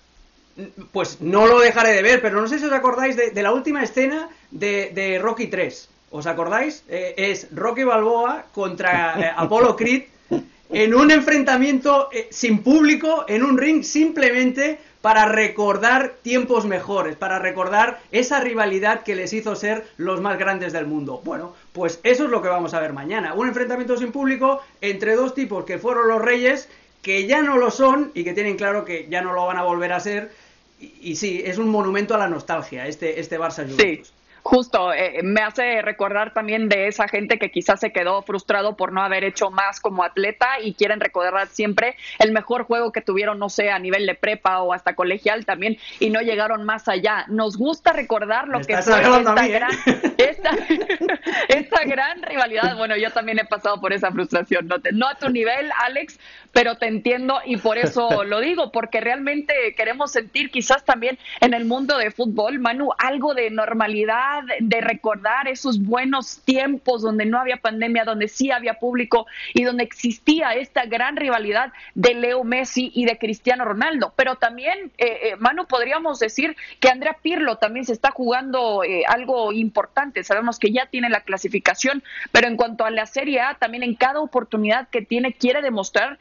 Pues 0.91 1.21
no 1.21 1.47
lo 1.47 1.59
dejaré 1.59 1.93
de 1.93 2.01
ver, 2.01 2.21
pero 2.21 2.41
no 2.41 2.47
sé 2.47 2.59
si 2.59 2.65
os 2.65 2.73
acordáis 2.73 3.15
de, 3.15 3.41
la 3.41 3.53
última 3.53 3.83
escena 3.83 4.27
de, 4.51 5.19
Rocky 5.21 5.47
3. 5.47 5.89
¿Os 6.09 6.25
acordáis? 6.25 6.83
Eh, 6.89 7.13
es 7.17 7.47
Rocky 7.51 7.83
Balboa 7.83 8.45
contra 8.53 9.19
eh, 9.19 9.31
Apollo 9.35 9.75
Creed 9.75 10.03
en 10.69 10.93
un 10.93 11.11
enfrentamiento 11.11 12.09
sin 12.29 12.61
público, 12.61 13.23
en 13.27 13.43
un 13.43 13.57
ring, 13.57 13.83
simplemente 13.83 14.79
para 15.01 15.25
recordar 15.25 16.15
tiempos 16.21 16.65
mejores, 16.65 17.15
para 17.15 17.39
recordar 17.39 17.99
esa 18.11 18.39
rivalidad 18.39 19.03
que 19.03 19.15
les 19.15 19.33
hizo 19.33 19.55
ser 19.55 19.87
los 19.97 20.21
más 20.21 20.37
grandes 20.37 20.73
del 20.73 20.85
mundo. 20.85 21.21
Bueno, 21.23 21.53
pues 21.73 21.99
eso 22.03 22.25
es 22.25 22.29
lo 22.29 22.41
que 22.41 22.49
vamos 22.49 22.73
a 22.73 22.79
ver 22.79 22.93
mañana. 22.93 23.33
Un 23.33 23.47
enfrentamiento 23.47 23.97
sin 23.97 24.11
público 24.11 24.61
entre 24.81 25.15
dos 25.15 25.33
tipos 25.33 25.65
que 25.65 25.77
fueron 25.77 26.07
los 26.07 26.21
reyes, 26.21 26.69
que 27.01 27.27
ya 27.27 27.41
no 27.41 27.57
lo 27.57 27.71
son 27.71 28.11
y 28.13 28.23
que 28.23 28.33
tienen 28.33 28.57
claro 28.57 28.85
que 28.85 29.07
ya 29.09 29.21
no 29.21 29.33
lo 29.33 29.45
van 29.45 29.57
a 29.57 29.63
volver 29.63 29.93
a 29.93 29.99
ser. 29.99 30.31
Y, 30.79 31.15
sí, 31.15 31.41
es 31.43 31.57
un 31.57 31.69
monumento 31.69 32.13
a 32.13 32.19
la 32.19 32.27
nostalgia 32.27 32.85
este, 32.87 33.19
este 33.19 33.39
Barça 33.39 33.67
Juventus. 33.67 34.13
Justo, 34.49 34.93
eh, 34.93 35.19
me 35.23 35.41
hace 35.41 35.81
recordar 35.81 36.33
también 36.33 36.69
de 36.69 36.87
esa 36.87 37.09
gente 37.09 37.37
que 37.37 37.51
quizás 37.51 37.81
se 37.81 37.91
quedó 37.91 38.21
frustrado 38.21 38.77
por 38.77 38.93
no 38.93 39.01
haber 39.01 39.25
hecho 39.25 39.51
más 39.51 39.81
como 39.81 40.05
atleta 40.05 40.61
y 40.63 40.73
quieren 40.73 41.01
recordar 41.01 41.49
siempre 41.49 41.97
el 42.17 42.31
mejor 42.31 42.63
juego 42.63 42.93
que 42.93 43.01
tuvieron, 43.01 43.39
no 43.39 43.49
sé, 43.49 43.71
a 43.71 43.77
nivel 43.77 44.05
de 44.05 44.15
prepa 44.15 44.61
o 44.61 44.71
hasta 44.71 44.95
colegial 44.95 45.45
también, 45.45 45.77
y 45.99 46.11
no 46.11 46.21
llegaron 46.21 46.63
más 46.63 46.87
allá. 46.87 47.25
Nos 47.27 47.57
gusta 47.57 47.91
recordar 47.91 48.47
lo 48.47 48.61
que 48.61 48.77
fue 48.77 49.01
esta, 49.01 49.45
¿eh? 49.45 49.49
gran, 49.49 49.71
esta, 51.49 51.83
gran 51.83 52.23
rivalidad. 52.23 52.77
Bueno, 52.77 52.95
yo 52.95 53.11
también 53.11 53.39
he 53.39 53.45
pasado 53.45 53.81
por 53.81 53.91
esa 53.91 54.13
frustración, 54.13 54.65
no, 54.65 54.77
no 54.93 55.09
a 55.09 55.15
tu 55.15 55.27
nivel, 55.27 55.69
Alex, 55.77 56.21
pero 56.53 56.77
te 56.77 56.87
entiendo 56.87 57.41
y 57.43 57.57
por 57.57 57.77
eso 57.77 58.23
lo 58.23 58.39
digo, 58.39 58.71
porque 58.71 59.01
realmente 59.01 59.53
queremos 59.75 60.13
sentir 60.13 60.51
quizás 60.51 60.85
también 60.85 61.19
en 61.41 61.53
el 61.53 61.65
mundo 61.65 61.97
de 61.97 62.11
fútbol, 62.11 62.59
Manu, 62.59 62.91
algo 62.97 63.33
de 63.33 63.49
normalidad 63.49 64.36
de 64.59 64.81
recordar 64.81 65.47
esos 65.47 65.81
buenos 65.81 66.41
tiempos 66.43 67.01
donde 67.01 67.25
no 67.25 67.39
había 67.39 67.57
pandemia, 67.57 68.03
donde 68.03 68.27
sí 68.27 68.51
había 68.51 68.75
público 68.75 69.27
y 69.53 69.63
donde 69.63 69.83
existía 69.83 70.53
esta 70.53 70.85
gran 70.85 71.15
rivalidad 71.15 71.73
de 71.95 72.13
Leo 72.13 72.43
Messi 72.43 72.91
y 72.93 73.05
de 73.05 73.17
Cristiano 73.17 73.65
Ronaldo. 73.65 74.13
Pero 74.15 74.35
también, 74.35 74.91
eh, 74.97 75.19
eh, 75.23 75.35
Manu, 75.37 75.65
podríamos 75.65 76.19
decir 76.19 76.55
que 76.79 76.89
Andrea 76.89 77.17
Pirlo 77.21 77.57
también 77.57 77.85
se 77.85 77.93
está 77.93 78.11
jugando 78.11 78.83
eh, 78.83 79.03
algo 79.07 79.51
importante. 79.53 80.23
Sabemos 80.23 80.59
que 80.59 80.71
ya 80.71 80.87
tiene 80.87 81.09
la 81.09 81.21
clasificación, 81.21 82.03
pero 82.31 82.47
en 82.47 82.57
cuanto 82.57 82.85
a 82.85 82.91
la 82.91 83.05
Serie 83.05 83.41
A, 83.41 83.55
también 83.55 83.83
en 83.83 83.95
cada 83.95 84.19
oportunidad 84.19 84.87
que 84.89 85.01
tiene 85.01 85.33
quiere 85.33 85.61
demostrar 85.61 86.19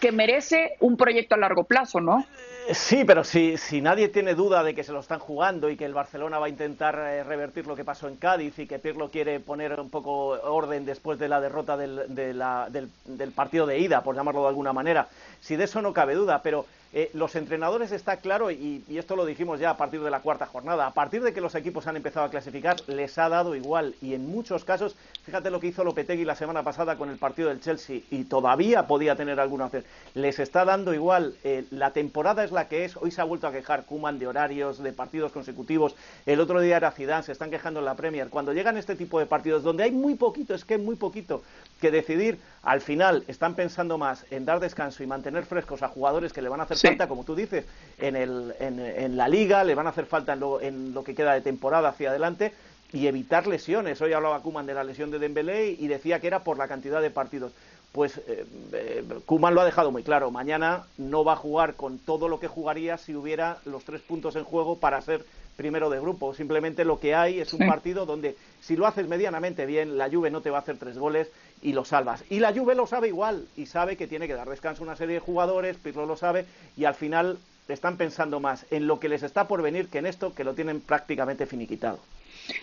que 0.00 0.12
merece 0.12 0.72
un 0.80 0.96
proyecto 0.96 1.34
a 1.34 1.38
largo 1.38 1.64
plazo, 1.64 2.00
¿no? 2.00 2.24
Sí, 2.72 3.04
pero 3.06 3.24
si, 3.24 3.56
si 3.56 3.80
nadie 3.80 4.08
tiene 4.08 4.34
duda 4.34 4.62
de 4.62 4.74
que 4.74 4.84
se 4.84 4.92
lo 4.92 5.00
están 5.00 5.20
jugando 5.20 5.70
y 5.70 5.76
que 5.76 5.86
el 5.86 5.94
Barcelona 5.94 6.38
va 6.38 6.46
a 6.46 6.48
intentar 6.50 6.98
eh, 6.98 7.24
revertir 7.24 7.66
lo 7.66 7.74
que 7.74 7.84
pasó 7.84 8.08
en 8.08 8.16
Cádiz 8.16 8.58
y 8.58 8.66
que 8.66 8.78
Pirlo 8.78 9.10
quiere 9.10 9.40
poner 9.40 9.80
un 9.80 9.88
poco 9.88 10.28
orden 10.28 10.84
después 10.84 11.18
de 11.18 11.28
la 11.28 11.40
derrota 11.40 11.78
del, 11.78 12.14
del 12.14 13.32
partido 13.32 13.64
de 13.66 13.78
ida, 13.78 14.02
por 14.02 14.16
llamarlo 14.16 14.42
de 14.42 14.48
alguna 14.48 14.74
manera, 14.74 15.08
si 15.40 15.56
de 15.56 15.64
eso 15.64 15.80
no 15.80 15.94
cabe 15.94 16.14
duda, 16.14 16.42
pero 16.42 16.66
eh, 16.92 17.10
los 17.12 17.36
entrenadores 17.36 17.92
está 17.92 18.16
claro, 18.16 18.50
y, 18.50 18.82
esto 18.88 19.14
lo 19.14 19.26
dijimos 19.26 19.60
ya 19.60 19.70
a 19.70 19.76
partir 19.76 20.02
de 20.02 20.10
la 20.10 20.20
cuarta 20.20 20.46
jornada, 20.46 20.86
a 20.86 20.92
partir 20.92 21.22
de 21.22 21.34
que 21.34 21.40
los 21.40 21.54
equipos 21.54 21.86
han 21.86 21.96
empezado 21.96 22.24
a 22.24 22.30
clasificar, 22.30 22.76
les 22.86 23.18
ha 23.18 23.28
dado 23.28 23.54
igual. 23.54 23.94
Y 24.00 24.14
en 24.14 24.26
muchos 24.26 24.64
casos, 24.64 24.96
fíjate 25.24 25.50
lo 25.50 25.60
que 25.60 25.66
hizo 25.66 25.84
Lopetegui 25.84 26.24
la 26.24 26.34
semana 26.34 26.62
pasada 26.62 26.96
con 26.96 27.10
el 27.10 27.18
partido 27.18 27.50
del 27.50 27.60
Chelsea, 27.60 28.00
y 28.10 28.24
todavía 28.24 28.86
podía 28.86 29.16
tener 29.16 29.38
alguna 29.38 29.66
opción. 29.66 29.84
Les 30.14 30.38
está 30.38 30.64
dando 30.64 30.94
igual. 30.94 31.36
Eh, 31.44 31.66
la 31.70 31.92
temporada 31.92 32.42
es 32.42 32.52
la 32.52 32.68
que 32.68 32.84
es. 32.84 32.96
Hoy 32.96 33.10
se 33.10 33.20
ha 33.20 33.24
vuelto 33.24 33.46
a 33.46 33.52
quejar 33.52 33.84
Kuman 33.84 34.18
de 34.18 34.26
horarios, 34.26 34.82
de 34.82 34.92
partidos 34.92 35.32
consecutivos. 35.32 35.94
El 36.24 36.40
otro 36.40 36.60
día 36.60 36.78
era 36.78 36.90
Zidane, 36.90 37.22
se 37.22 37.32
están 37.32 37.50
quejando 37.50 37.80
en 37.80 37.86
la 37.86 37.94
Premier. 37.94 38.30
Cuando 38.30 38.52
llegan 38.52 38.78
este 38.78 38.96
tipo 38.96 39.18
de 39.18 39.26
partidos, 39.26 39.62
donde 39.62 39.84
hay 39.84 39.90
muy 39.90 40.14
poquito, 40.14 40.54
es 40.54 40.64
que 40.64 40.78
muy 40.78 40.96
poquito 40.96 41.42
que 41.80 41.90
decidir, 41.90 42.38
al 42.62 42.80
final 42.80 43.24
están 43.28 43.54
pensando 43.54 43.98
más 43.98 44.24
en 44.30 44.44
dar 44.44 44.60
descanso 44.60 45.02
y 45.02 45.06
mantener 45.06 45.44
frescos 45.44 45.82
a 45.82 45.88
jugadores 45.88 46.32
que 46.32 46.42
le 46.42 46.48
van 46.48 46.60
a 46.60 46.64
hacer 46.64 46.77
falta, 46.80 47.08
como 47.08 47.24
tú 47.24 47.34
dices, 47.34 47.64
en, 47.98 48.16
el, 48.16 48.54
en, 48.60 49.16
la 49.16 49.28
liga, 49.28 49.64
le 49.64 49.74
van 49.74 49.86
a 49.86 49.90
hacer 49.90 50.06
falta 50.06 50.32
en 50.34 50.40
lo, 50.40 50.60
en 50.60 50.94
lo 50.94 51.04
que 51.04 51.14
queda 51.14 51.34
de 51.34 51.40
temporada 51.40 51.88
hacia 51.88 52.10
adelante 52.10 52.52
y 52.92 53.06
evitar 53.06 53.46
lesiones. 53.46 54.00
Hoy 54.00 54.12
hablaba 54.12 54.40
Kuman 54.40 54.66
de 54.66 54.74
la 54.74 54.84
lesión 54.84 55.10
de 55.10 55.18
Dembélé 55.18 55.70
y 55.70 55.88
decía 55.88 56.20
que 56.20 56.26
era 56.26 56.44
por 56.44 56.58
la 56.58 56.68
cantidad 56.68 57.02
de 57.02 57.10
partidos. 57.10 57.52
Pues 57.92 58.18
eh, 58.18 58.44
eh, 58.72 59.04
Kuman 59.26 59.54
lo 59.54 59.60
ha 59.62 59.64
dejado 59.64 59.90
muy 59.90 60.02
claro. 60.02 60.30
Mañana 60.30 60.84
no 60.96 61.24
va 61.24 61.34
a 61.34 61.36
jugar 61.36 61.74
con 61.74 61.98
todo 61.98 62.28
lo 62.28 62.38
que 62.38 62.48
jugaría 62.48 62.98
si 62.98 63.14
hubiera 63.14 63.58
los 63.64 63.84
tres 63.84 64.00
puntos 64.02 64.36
en 64.36 64.44
juego 64.44 64.78
para 64.78 65.00
ser 65.00 65.24
primero 65.56 65.90
de 65.90 65.98
grupo. 65.98 66.34
Simplemente 66.34 66.84
lo 66.84 67.00
que 67.00 67.14
hay 67.14 67.40
es 67.40 67.52
un 67.52 67.66
partido 67.66 68.06
donde 68.06 68.36
si 68.60 68.76
lo 68.76 68.86
haces 68.86 69.08
medianamente 69.08 69.66
bien, 69.66 69.98
la 69.98 70.08
Juve 70.08 70.30
no 70.30 70.40
te 70.40 70.50
va 70.50 70.58
a 70.58 70.60
hacer 70.60 70.78
tres 70.78 70.96
goles 70.96 71.28
y 71.62 71.72
lo 71.72 71.84
salvas. 71.84 72.24
Y 72.30 72.40
la 72.40 72.52
Juve 72.52 72.74
lo 72.74 72.86
sabe 72.86 73.08
igual 73.08 73.46
y 73.56 73.66
sabe 73.66 73.96
que 73.96 74.06
tiene 74.06 74.26
que 74.26 74.34
dar 74.34 74.48
descanso 74.48 74.82
a 74.82 74.86
una 74.86 74.96
serie 74.96 75.14
de 75.14 75.20
jugadores, 75.20 75.76
Pirlo 75.76 76.06
lo 76.06 76.16
sabe 76.16 76.46
y 76.76 76.84
al 76.84 76.94
final 76.94 77.38
están 77.68 77.96
pensando 77.96 78.40
más 78.40 78.66
en 78.70 78.86
lo 78.86 78.98
que 78.98 79.08
les 79.08 79.22
está 79.22 79.46
por 79.46 79.62
venir 79.62 79.88
que 79.88 79.98
en 79.98 80.06
esto, 80.06 80.34
que 80.34 80.44
lo 80.44 80.54
tienen 80.54 80.80
prácticamente 80.80 81.46
finiquitado. 81.46 81.98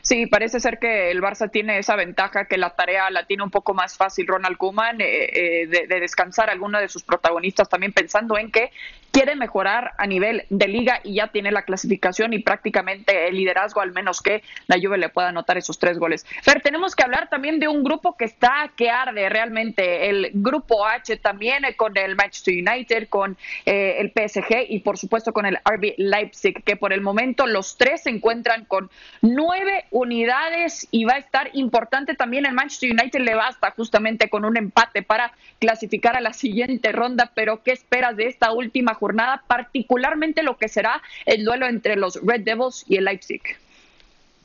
Sí, 0.02 0.26
parece 0.28 0.60
ser 0.60 0.80
que 0.80 1.12
el 1.12 1.22
Barça 1.22 1.50
tiene 1.50 1.78
esa 1.78 1.96
ventaja, 1.96 2.46
que 2.46 2.58
la 2.58 2.72
tarea 2.72 3.10
la 3.10 3.26
tiene 3.26 3.44
un 3.44 3.52
poco 3.52 3.74
más 3.74 3.98
fácil 3.98 4.28
Ronald 4.28 4.58
Koeman 4.58 5.02
eh, 5.02 5.64
eh, 5.64 5.68
de, 5.68 6.00
descansar 6.00 6.50
a 6.50 6.54
alguno 6.54 6.80
de 6.80 6.90
sus 6.90 7.04
protagonistas, 7.04 7.70
también 7.70 7.94
pensando 7.94 8.38
en 8.38 8.52
que 8.52 8.72
quiere 9.12 9.36
mejorar 9.36 9.94
a 9.98 10.08
nivel 10.08 10.46
de 10.50 10.68
liga 10.68 11.00
y 11.04 11.16
ya 11.16 11.28
tiene 11.28 11.50
la 11.52 11.62
clasificación 11.62 12.34
y 12.34 12.40
prácticamente 12.40 13.30
el 13.30 13.38
liderazgo, 13.38 13.80
al 13.80 13.94
menos 13.94 14.22
que 14.22 14.44
la 14.68 14.78
Juve 14.78 14.98
le 14.98 15.08
pueda 15.08 15.30
anotar 15.30 15.58
esos 15.58 15.80
tres 15.80 15.98
goles. 15.98 16.26
Pero 16.44 16.60
tenemos 16.60 16.96
que 16.96 17.04
hablar 17.04 17.30
también 17.30 17.60
de 17.60 17.70
un 17.70 17.84
grupo 17.84 18.18
que 18.18 18.26
está 18.26 18.72
que 18.76 18.90
arde 18.90 19.30
realmente, 19.30 20.10
el 20.10 20.32
grupo 20.34 20.86
H 20.86 21.16
también 21.18 21.64
eh, 21.64 21.76
con 21.76 21.96
el 21.98 22.16
Manchester 22.16 22.56
United, 22.56 23.08
con 23.08 23.38
el 23.66 24.12
PSG 24.12 24.66
y 24.70 24.80
por 24.80 24.98
supuesto 24.98 25.32
con 25.32 25.46
el 25.46 25.56
RB 25.58 25.94
Leipzig, 25.98 26.62
que 26.64 26.76
por 26.76 26.92
el 26.92 27.02
momento 27.02 27.48
los 27.48 27.78
tres 27.78 28.04
se 28.04 28.10
encuentran 28.10 28.66
con 28.66 28.90
nueve 29.22 29.75
unidades 29.92 30.88
y 30.92 31.06
va 31.06 31.14
a 31.14 31.18
estar 31.18 31.50
importante 31.54 32.16
también 32.16 32.46
el 32.46 32.54
Manchester 32.54 32.92
United 32.92 33.20
le 33.20 33.36
basta 33.36 33.72
justamente 33.72 34.30
con 34.30 34.46
un 34.46 34.58
empate 34.58 35.02
para 35.02 35.32
clasificar 35.60 36.16
a 36.16 36.22
la 36.22 36.34
siguiente 36.34 36.92
ronda, 36.92 37.32
pero 37.34 37.64
¿qué 37.64 37.72
esperas 37.72 38.16
de 38.16 38.28
esta 38.28 38.52
última 38.52 38.94
jornada, 38.94 39.44
particularmente 39.48 40.44
lo 40.44 40.58
que 40.58 40.68
será 40.68 41.02
el 41.26 41.44
duelo 41.44 41.68
entre 41.68 41.96
los 41.96 42.20
Red 42.26 42.42
Devils 42.42 42.86
y 42.88 42.98
el 42.98 43.06
Leipzig? 43.06 43.42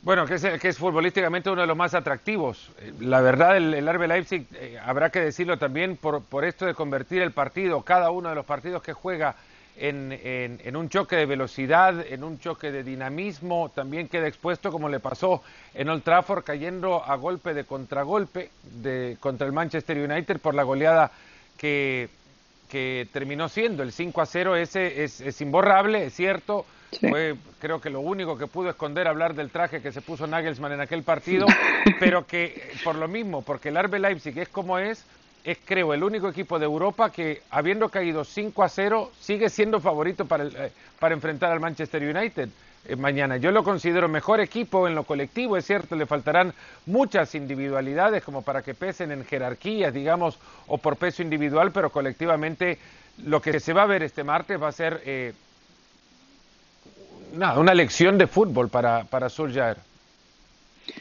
Bueno, 0.03 0.25
que 0.27 0.35
es, 0.35 0.47
que 0.61 0.69
es 0.69 0.79
futbolísticamente 0.79 1.51
uno 1.51 1.61
de 1.61 1.67
los 1.67 1.77
más 1.77 1.93
atractivos. 1.93 2.71
La 3.01 3.21
verdad, 3.21 3.57
el, 3.57 3.75
el 3.75 4.09
Leipzig, 4.09 4.47
eh, 4.55 4.79
habrá 4.83 5.11
que 5.11 5.21
decirlo 5.21 5.59
también 5.59 5.99
por, 5.99 6.25
por 6.25 6.45
esto 6.47 6.65
de 6.65 6.75
convertir 6.75 7.21
el 7.21 7.33
partido, 7.33 7.83
cada 7.83 8.11
uno 8.11 8.31
de 8.31 8.35
los 8.35 8.47
partidos 8.47 8.83
que 8.83 8.95
juega 8.95 9.37
en, 9.81 10.77
un 10.77 10.89
choque 10.89 11.17
de 11.17 11.27
velocidad, 11.27 12.05
en 12.07 12.23
un 12.23 12.39
choque 12.39 12.71
de 12.71 12.85
dinamismo, 12.85 13.71
también 13.75 14.09
queda 14.09 14.29
expuesto 14.29 14.71
como 14.71 14.89
le 14.89 15.01
pasó 15.01 15.43
en 15.75 15.89
Old 15.89 16.03
Trafford, 16.03 16.45
cayendo 16.45 17.03
a 17.03 17.17
golpe 17.17 17.55
de 17.55 17.65
contragolpe 17.65 18.51
de, 18.63 19.17
contra 19.21 19.47
el 19.47 19.53
Manchester 19.53 19.99
United 19.99 20.39
por 20.39 20.55
la 20.55 20.65
goleada 20.65 21.11
que, 21.57 22.11
que 22.69 23.09
terminó 23.13 23.49
siendo 23.49 23.83
el 23.83 23.93
5 23.93 24.21
a 24.21 24.27
0. 24.27 24.57
Ese 24.57 25.03
es, 25.03 25.41
imborrable, 25.41 26.05
es 26.07 26.15
cierto. 26.15 26.67
Fue, 27.09 27.37
creo 27.61 27.81
que 27.81 27.89
lo 27.89 28.01
único 28.01 28.37
que 28.37 28.49
pudo 28.49 28.69
esconder 28.69 29.07
hablar 29.07 29.35
del 29.35 29.51
traje 29.51 29.81
que 29.81 29.93
se 29.93 30.03
puso 30.03 30.27
Nagelsmann 30.27 30.73
en 30.73 30.81
aquel 30.81 31.05
partido, 31.05 31.47
pero 32.01 32.27
que 32.27 32.73
por 32.85 32.97
lo 32.97 33.09
mismo, 33.09 33.43
porque 33.43 33.69
el 33.69 33.83
RB 33.83 33.95
Leipzig 33.99 34.37
es 34.39 34.49
como 34.49 34.79
es, 34.79 35.05
es 35.45 35.59
creo 35.65 35.95
el 35.95 36.03
único 36.03 36.29
equipo 36.29 36.59
de 36.59 36.67
Europa 36.67 37.11
que 37.11 37.43
habiendo 37.51 37.89
caído 37.89 38.25
5 38.25 38.63
a 38.63 38.69
0 38.69 39.13
sigue 39.19 39.49
siendo 39.49 39.81
favorito 39.81 40.27
para, 40.27 40.45
eh, 40.45 40.73
para 40.99 41.15
enfrentar 41.15 41.53
al 41.53 41.61
Manchester 41.61 42.03
United 42.03 42.49
eh, 42.87 42.97
mañana. 42.97 43.37
Yo 43.37 43.51
lo 43.51 43.63
considero 43.63 44.09
mejor 44.09 44.41
equipo 44.41 44.89
en 44.89 44.95
lo 44.95 45.05
colectivo, 45.05 45.57
es 45.57 45.67
cierto, 45.67 45.97
le 45.97 46.07
faltarán 46.07 46.55
muchas 46.87 47.35
individualidades 47.35 48.23
como 48.23 48.43
para 48.43 48.63
que 48.63 48.75
pesen 48.75 49.13
en 49.13 49.25
jerarquías, 49.25 49.93
digamos, 49.93 50.39
o 50.67 50.79
por 50.79 50.97
peso 50.97 51.23
individual, 51.23 51.73
pero 51.73 51.91
colectivamente 51.91 52.79
lo 53.25 53.43
que 53.43 53.61
se 53.61 53.73
va 53.73 53.83
a 53.83 53.87
ver 53.87 54.03
este 54.03 54.25
martes 54.25 54.61
va 54.61 54.69
a 54.69 54.73
ser 54.73 55.03
eh, 55.05 55.35
una 57.33 57.75
lección 57.75 58.19
de 58.19 58.27
fútbol 58.27 58.69
para, 58.69 59.05
para. 59.05 59.29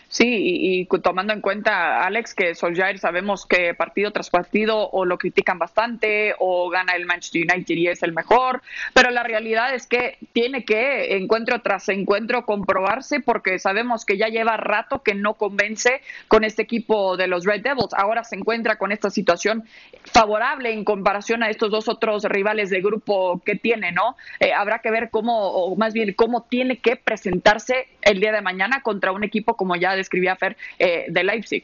Sí, 0.08 0.25
y, 0.27 0.86
tomando 1.01 1.34
en 1.34 1.41
cuenta, 1.41 2.03
Alex, 2.03 2.34
que 2.34 2.55
Solskjaer 2.55 3.00
sabemos 3.00 3.46
que 3.46 3.74
partido 3.74 4.12
tras 4.12 4.29
partido 4.29 4.89
o 4.89 5.05
lo 5.05 5.17
critican 5.17 5.60
bastante 5.60 6.34
o 6.39 6.69
gana 6.69 6.93
el 6.93 7.05
Manchester 7.05 7.43
United 7.51 7.75
y 7.75 7.88
es 7.88 8.03
el 8.03 8.13
mejor, 8.13 8.62
pero 8.93 9.12
la 9.12 9.24
realidad 9.24 9.74
es 9.74 9.88
que 9.88 10.17
tiene 10.34 10.65
que 10.65 11.15
encuentro 11.15 11.62
tras 11.62 11.89
encuentro 11.89 12.46
comprobarse 12.46 13.19
porque 13.19 13.60
sabemos 13.60 14.05
que 14.05 14.17
ya 14.17 14.27
lleva 14.27 14.58
rato 14.58 15.03
que 15.03 15.13
no 15.13 15.36
convence 15.36 16.01
con 16.27 16.43
este 16.43 16.63
equipo 16.63 17.17
de 17.17 17.27
los 17.27 17.46
Red 17.46 17.62
Devils. 17.62 17.93
Ahora 17.96 18.24
se 18.24 18.36
encuentra 18.36 18.77
con 18.77 18.91
esta 18.91 19.10
situación 19.10 19.63
favorable 20.05 20.72
en 20.72 20.84
comparación 20.84 21.43
a 21.43 21.50
estos 21.50 21.72
dos 21.72 21.88
otros 21.88 22.24
rivales 22.24 22.69
de 22.69 22.81
grupo 22.81 23.41
que 23.46 23.55
tiene, 23.55 23.91
¿no? 23.91 24.15
Eh, 24.39 24.53
habrá 24.53 24.79
que 24.79 24.91
ver 24.91 25.10
cómo, 25.10 25.50
o 25.50 25.75
más 25.75 25.93
bien 25.93 26.13
cómo 26.13 26.43
tiene 26.43 26.77
que 26.77 26.96
presentarse 26.96 27.88
el 28.01 28.19
día 28.19 28.31
de 28.31 28.41
mañana 28.41 28.81
contra 28.81 29.12
un 29.12 29.24
equipo 29.24 29.55
como 29.55 29.75
ya 29.79 29.95
describía 29.95 30.36
Fer 30.36 30.57
eh, 30.77 31.05
de 31.09 31.24
Leipzig. 31.24 31.63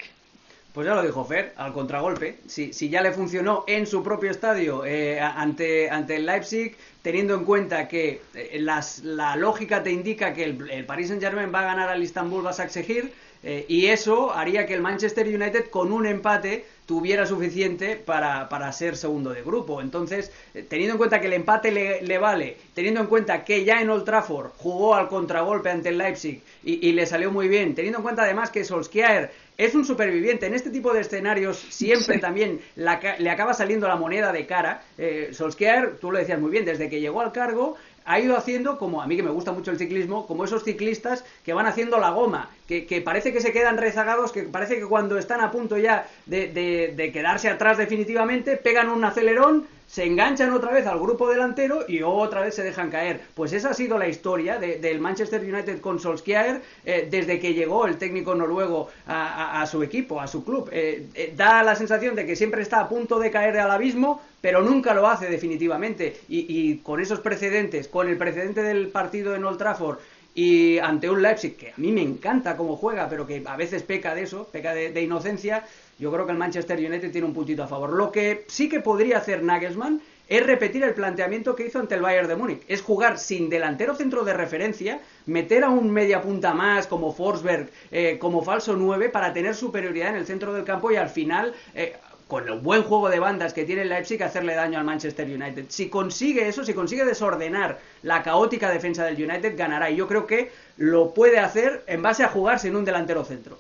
Pues 0.76 0.88
ya 0.88 0.94
lo 0.94 1.04
dijo 1.04 1.24
Fer, 1.24 1.54
al 1.56 1.72
contragolpe. 1.72 2.40
Si, 2.48 2.74
si 2.74 2.90
ya 2.90 3.02
le 3.02 3.14
funcionó 3.14 3.64
en 3.66 3.88
su 3.88 4.04
propio 4.04 4.30
estadio 4.30 4.84
eh, 4.86 5.22
ante, 5.22 5.90
ante 5.90 6.18
el 6.18 6.26
Leipzig, 6.26 6.76
teniendo 7.02 7.34
en 7.34 7.46
cuenta 7.46 7.88
que 7.88 8.22
eh, 8.34 8.58
las, 8.60 9.00
la 9.00 9.38
lógica 9.38 9.84
te 9.84 9.92
indica 9.92 10.34
que 10.34 10.44
el, 10.44 10.86
Paris 10.86 11.08
Saint-Germain 11.08 11.54
va 11.56 11.62
a 11.62 11.64
ganar 11.64 11.88
al 11.88 12.04
Istanbul 12.04 12.44
Basaksehir, 12.44 13.14
eh, 13.46 13.66
y 13.68 13.86
eso 13.86 14.34
haría 14.34 14.66
que 14.66 14.74
el 14.74 14.82
Manchester 14.82 15.28
United 15.28 15.70
con 15.70 15.92
un 15.92 16.06
empate 16.06 16.66
tuviera 16.86 17.26
suficiente 17.26 17.96
para, 17.96 18.50
para 18.50 18.72
ser 18.72 18.98
segundo 18.98 19.32
de 19.32 19.42
grupo. 19.42 19.82
Entonces, 19.82 20.32
eh, 20.54 20.66
teniendo 20.68 20.96
en 20.96 20.98
cuenta 20.98 21.22
que 21.22 21.28
el 21.28 21.34
empate 21.34 21.72
le, 21.72 22.02
le, 22.02 22.18
vale, 22.18 22.58
teniendo 22.74 23.02
en 23.02 23.08
cuenta 23.08 23.44
que 23.44 23.64
ya 23.64 23.82
en 23.82 23.90
Old 23.90 24.04
Trafford 24.04 24.52
jugó 24.58 24.96
al 24.96 25.08
contragolpe 25.08 25.70
ante 25.70 25.90
el 25.90 25.98
Leipzig 25.98 26.42
y, 26.64 26.88
y 26.88 26.92
le 26.94 27.06
salió 27.06 27.32
muy 27.32 27.48
bien, 27.48 27.76
teniendo 27.76 28.00
en 28.00 28.04
cuenta 28.04 28.24
además 28.24 28.50
que 28.50 28.64
Solskjaer 28.64 29.32
es 29.58 29.74
un 29.74 29.86
superviviente. 29.86 30.48
En 30.48 30.54
este 30.54 30.70
tipo 30.70 30.94
de 30.94 31.02
escenarios 31.02 31.58
siempre 31.58 32.18
también 32.20 32.60
le 32.76 33.30
acaba 33.30 33.54
saliendo 33.54 33.88
la 33.88 33.96
moneda 33.96 34.32
de 34.32 34.46
cara. 34.46 34.84
Eh, 34.98 35.30
Solskjaer, 35.32 35.98
tú 35.98 36.12
lo 36.12 36.18
decías 36.18 36.40
muy 36.40 36.52
bien, 36.52 36.66
desde 36.66 36.90
que 36.90 37.00
llegó 37.00 37.22
al 37.22 37.32
cargo 37.32 37.78
ha 38.06 38.20
ido 38.20 38.38
haciendo, 38.38 38.78
como 38.78 39.02
a 39.02 39.08
mí 39.08 39.16
que 39.16 39.24
me 39.24 39.32
gusta 39.32 39.52
mucho 39.52 39.72
el 39.72 39.80
ciclismo, 39.80 40.28
como 40.28 40.46
esos 40.46 40.64
ciclistas 40.64 41.26
que 41.44 41.54
van 41.54 41.66
haciendo 41.66 42.00
la 42.00 42.12
goma, 42.12 42.50
que, 42.68 42.86
que 42.86 43.02
parece 43.02 43.34
que 43.34 43.42
se 43.42 43.52
quedan 43.52 43.78
rezagados, 43.78 44.32
que 44.32 44.44
parece 44.44 44.78
que 44.80 44.86
cuando 44.86 45.18
están 45.18 45.42
a 45.42 45.52
punto 45.52 45.78
ya 45.78 46.08
de, 46.28 46.48
de, 46.48 46.94
de 46.96 47.12
quedarse 47.12 47.50
atrás 47.50 47.78
definitivamente, 47.78 48.58
pegan 48.58 48.90
un 48.90 49.04
acelerón, 49.04 49.68
se 49.96 50.04
enganchan 50.04 50.52
otra 50.52 50.74
vez 50.74 50.86
al 50.88 51.00
grupo 51.00 51.30
delantero 51.30 51.86
y 51.88 52.02
otra 52.02 52.42
vez 52.42 52.54
se 52.54 52.64
dejan 52.64 52.92
caer. 52.92 53.22
Pues 53.34 53.54
esa 53.54 53.70
ha 53.70 53.74
sido 53.74 53.98
la 53.98 54.10
historia 54.10 54.60
de, 54.60 54.78
del 54.78 55.00
Manchester 55.00 55.40
United 55.40 55.80
con 55.80 56.02
Solskjaer 56.02 56.62
eh, 56.84 57.08
desde 57.10 57.40
que 57.40 57.54
llegó 57.54 57.86
el 57.88 57.96
técnico 57.98 58.36
noruego 58.36 58.90
a, 59.08 59.66
su 59.72 59.82
equipo, 59.84 60.20
a 60.20 60.28
su 60.28 60.44
club. 60.44 60.68
Eh, 60.74 61.06
eh, 61.14 61.34
da 61.34 61.64
la 61.64 61.78
sensación 61.78 62.14
de 62.14 62.26
que 62.26 62.36
siempre 62.36 62.62
está 62.62 62.82
a 62.82 62.90
punto 62.90 63.20
de 63.20 63.32
caer 63.32 63.58
al 63.58 63.72
abismo, 63.72 64.22
pero 64.42 64.62
nunca 64.62 64.94
lo 64.94 65.08
hace 65.08 65.30
definitivamente. 65.30 66.18
Y, 66.28 66.46
y 66.50 66.80
con 66.80 67.00
esos 67.00 67.22
precedentes, 67.22 67.88
con 67.88 68.10
el 68.10 68.18
precedente 68.18 68.64
del 68.64 68.90
partido 68.90 69.34
en 69.34 69.46
Old 69.46 69.58
Trafford, 69.58 70.00
y 70.36 70.78
ante 70.80 71.10
un 71.10 71.22
Leipzig 71.22 71.56
que 71.56 71.70
a 71.70 71.74
mí 71.78 71.94
me 71.94 72.02
encanta 72.02 72.58
cómo 72.58 72.76
juega, 72.76 73.08
pero 73.08 73.26
que 73.26 73.42
a 73.46 73.56
veces 73.56 73.84
peca 73.84 74.14
de 74.14 74.24
eso, 74.24 74.50
peca 74.52 74.74
de, 74.74 75.02
inocencia, 75.02 75.64
yo 75.98 76.12
creo 76.12 76.26
que 76.26 76.34
el 76.34 76.38
Manchester 76.38 76.78
United 76.78 77.10
tiene 77.10 77.26
un 77.26 77.34
puntito 77.34 77.64
a 77.64 77.68
favor. 77.68 77.94
Lo 77.94 78.12
que 78.12 78.44
sí 78.48 78.68
que 78.68 78.82
podría 78.82 79.20
hacer 79.20 79.42
Nagelsmann 79.42 80.02
es 80.28 80.46
repetir 80.46 80.84
el 80.84 80.94
planteamiento 80.94 81.56
que 81.56 81.68
hizo 81.68 81.80
ante 81.80 81.96
el 81.96 82.02
Bayern 82.02 82.28
de 82.28 82.36
Múnich. 82.36 82.62
Es 82.68 82.82
jugar 82.82 83.18
sin 83.18 83.50
delantero 83.50 83.96
centro 83.96 84.26
de 84.26 84.34
referencia, 84.34 85.00
meter 85.26 85.64
a 85.64 85.70
un 85.70 85.90
media 85.90 86.22
punta 86.22 86.54
más 86.54 86.88
como 86.88 87.14
Forsberg, 87.14 87.70
eh, 87.92 88.18
como 88.20 88.44
falso 88.44 88.76
9, 88.76 89.08
para 89.10 89.32
tener 89.32 89.56
superioridad 89.56 90.10
en 90.10 90.16
el 90.16 90.26
centro 90.26 90.54
del 90.54 90.66
campo 90.66 90.92
y 90.92 90.98
al 90.98 91.10
final... 91.10 91.54
Eh, 91.74 91.96
con 92.28 92.48
el 92.48 92.60
buen 92.60 92.84
juego 92.84 93.10
de 93.10 93.20
bandas 93.20 93.54
que 93.54 93.66
tiene 93.66 93.84
el 93.84 93.90
Leipzig, 93.90 94.22
hacerle 94.24 94.56
daño 94.56 94.80
al 94.80 94.86
Manchester 94.86 95.28
United. 95.28 95.66
Si 95.70 95.90
consigue 95.90 96.48
eso, 96.48 96.64
si 96.64 96.74
consigue 96.74 97.06
desordenar 97.06 97.80
la 98.02 98.24
caótica 98.24 98.72
defensa 98.72 99.06
del 99.06 99.24
United, 99.24 99.56
ganará. 99.56 99.92
Y 99.92 99.96
yo 99.96 100.08
creo 100.08 100.26
que 100.26 100.52
lo 100.78 101.14
puede 101.14 101.40
hacer 101.40 101.84
en 101.88 102.02
base 102.02 102.24
a 102.24 102.30
jugar 102.30 102.60
sin 102.60 102.76
un 102.76 102.86
delantero 102.86 103.24
centro. 103.24 103.60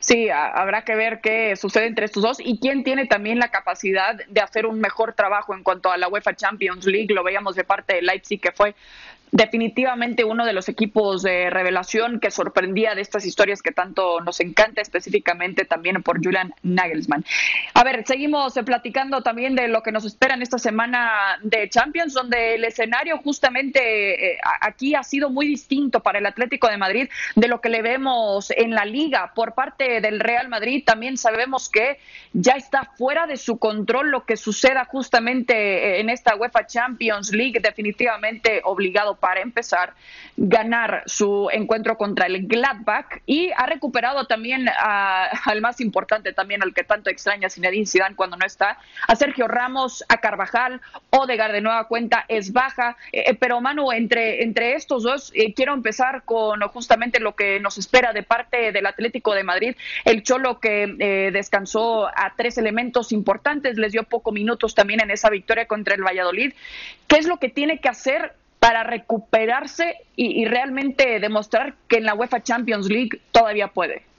Sí, 0.00 0.30
habrá 0.30 0.82
que 0.82 0.94
ver 0.94 1.20
qué 1.20 1.56
sucede 1.56 1.86
entre 1.86 2.06
estos 2.06 2.22
dos 2.22 2.38
y 2.40 2.58
quién 2.58 2.84
tiene 2.84 3.06
también 3.06 3.38
la 3.38 3.50
capacidad 3.50 4.16
de 4.26 4.40
hacer 4.40 4.66
un 4.66 4.80
mejor 4.80 5.12
trabajo 5.12 5.54
en 5.54 5.62
cuanto 5.62 5.90
a 5.90 5.98
la 5.98 6.08
UEFA 6.08 6.34
Champions 6.34 6.86
League. 6.86 7.14
Lo 7.14 7.22
veíamos 7.22 7.54
de 7.54 7.64
parte 7.64 7.94
de 7.96 8.02
Leipzig, 8.02 8.40
que 8.40 8.50
fue 8.50 8.74
definitivamente 9.32 10.24
uno 10.24 10.44
de 10.44 10.52
los 10.52 10.68
equipos 10.68 11.22
de 11.22 11.50
revelación 11.50 12.20
que 12.20 12.30
sorprendía 12.30 12.94
de 12.94 13.02
estas 13.02 13.24
historias 13.24 13.62
que 13.62 13.72
tanto 13.72 14.20
nos 14.20 14.40
encanta, 14.40 14.80
específicamente 14.80 15.64
también 15.64 16.02
por 16.02 16.22
Julian 16.22 16.54
Nagelsmann. 16.62 17.24
A 17.74 17.84
ver, 17.84 18.04
seguimos 18.06 18.54
platicando 18.64 19.22
también 19.22 19.54
de 19.54 19.68
lo 19.68 19.82
que 19.82 19.92
nos 19.92 20.04
espera 20.04 20.34
en 20.34 20.42
esta 20.42 20.58
semana 20.58 21.38
de 21.42 21.68
Champions, 21.68 22.14
donde 22.14 22.54
el 22.54 22.64
escenario 22.64 23.18
justamente 23.18 24.32
eh, 24.32 24.38
aquí 24.60 24.94
ha 24.94 25.02
sido 25.02 25.30
muy 25.30 25.46
distinto 25.46 26.00
para 26.00 26.18
el 26.18 26.26
Atlético 26.26 26.68
de 26.68 26.76
Madrid 26.76 27.08
de 27.36 27.48
lo 27.48 27.60
que 27.60 27.68
le 27.68 27.82
vemos 27.82 28.50
en 28.50 28.72
la 28.72 28.84
liga. 28.84 29.32
Por 29.34 29.54
parte 29.54 30.00
del 30.00 30.20
Real 30.20 30.48
Madrid 30.48 30.82
también 30.84 31.16
sabemos 31.16 31.68
que 31.68 31.98
ya 32.32 32.52
está 32.52 32.84
fuera 32.96 33.26
de 33.26 33.36
su 33.36 33.58
control 33.58 34.10
lo 34.10 34.24
que 34.24 34.36
suceda 34.36 34.84
justamente 34.84 36.00
en 36.00 36.10
esta 36.10 36.36
UEFA 36.36 36.66
Champions 36.66 37.32
League, 37.32 37.60
definitivamente 37.60 38.60
obligado 38.64 39.16
para 39.20 39.40
empezar 39.40 39.94
ganar 40.36 41.02
su 41.06 41.48
encuentro 41.52 41.96
contra 41.96 42.26
el 42.26 42.46
Gladbach 42.46 43.20
y 43.26 43.50
ha 43.56 43.66
recuperado 43.66 44.26
también 44.26 44.68
al 44.80 45.60
más 45.60 45.80
importante 45.80 46.32
también 46.32 46.62
al 46.62 46.74
que 46.74 46.84
tanto 46.84 47.10
extraña 47.10 47.50
Zinedine 47.50 47.86
Zidane 47.86 48.16
cuando 48.16 48.36
no 48.36 48.46
está, 48.46 48.78
a 49.06 49.16
Sergio 49.16 49.48
Ramos, 49.48 50.04
a 50.08 50.18
Carvajal, 50.18 50.80
Odegar 51.10 51.52
de 51.52 51.60
nueva 51.60 51.88
cuenta 51.88 52.24
es 52.28 52.52
baja, 52.52 52.96
eh, 53.12 53.24
eh, 53.26 53.34
pero 53.34 53.60
Manu, 53.60 53.92
entre, 53.92 54.42
entre 54.42 54.74
estos 54.74 55.02
dos 55.02 55.32
eh, 55.34 55.52
quiero 55.54 55.74
empezar 55.74 56.22
con 56.24 56.60
justamente 56.68 57.20
lo 57.20 57.34
que 57.34 57.60
nos 57.60 57.78
espera 57.78 58.12
de 58.12 58.22
parte 58.22 58.72
del 58.72 58.86
Atlético 58.86 59.34
de 59.34 59.44
Madrid, 59.44 59.76
el 60.04 60.22
Cholo 60.22 60.60
que 60.60 61.30
descansó 61.32 62.06
a 62.08 62.34
tres 62.36 62.58
elementos 62.58 63.12
importantes, 63.12 63.76
les 63.76 63.92
dio 63.92 64.04
pocos 64.04 64.32
minutos 64.32 64.74
también 64.74 65.00
en 65.00 65.10
esa 65.10 65.30
victoria 65.30 65.66
contra 65.66 65.94
el 65.94 66.02
Valladolid. 66.02 66.52
¿Qué 67.06 67.16
es 67.16 67.26
lo 67.26 67.38
que 67.38 67.48
tiene 67.48 67.80
que 67.80 67.88
hacer 67.88 68.34
para 68.60 68.84
recuperarse 68.84 69.96
y, 70.14 70.40
y 70.40 70.44
realmente 70.44 71.18
demostrar 71.18 71.74
que 71.88 71.96
en 71.96 72.04
la 72.04 72.14
UEFA 72.14 72.42
Champions 72.42 72.88
League 72.88 73.20
todavía 73.32 73.68
puede? 73.68 74.09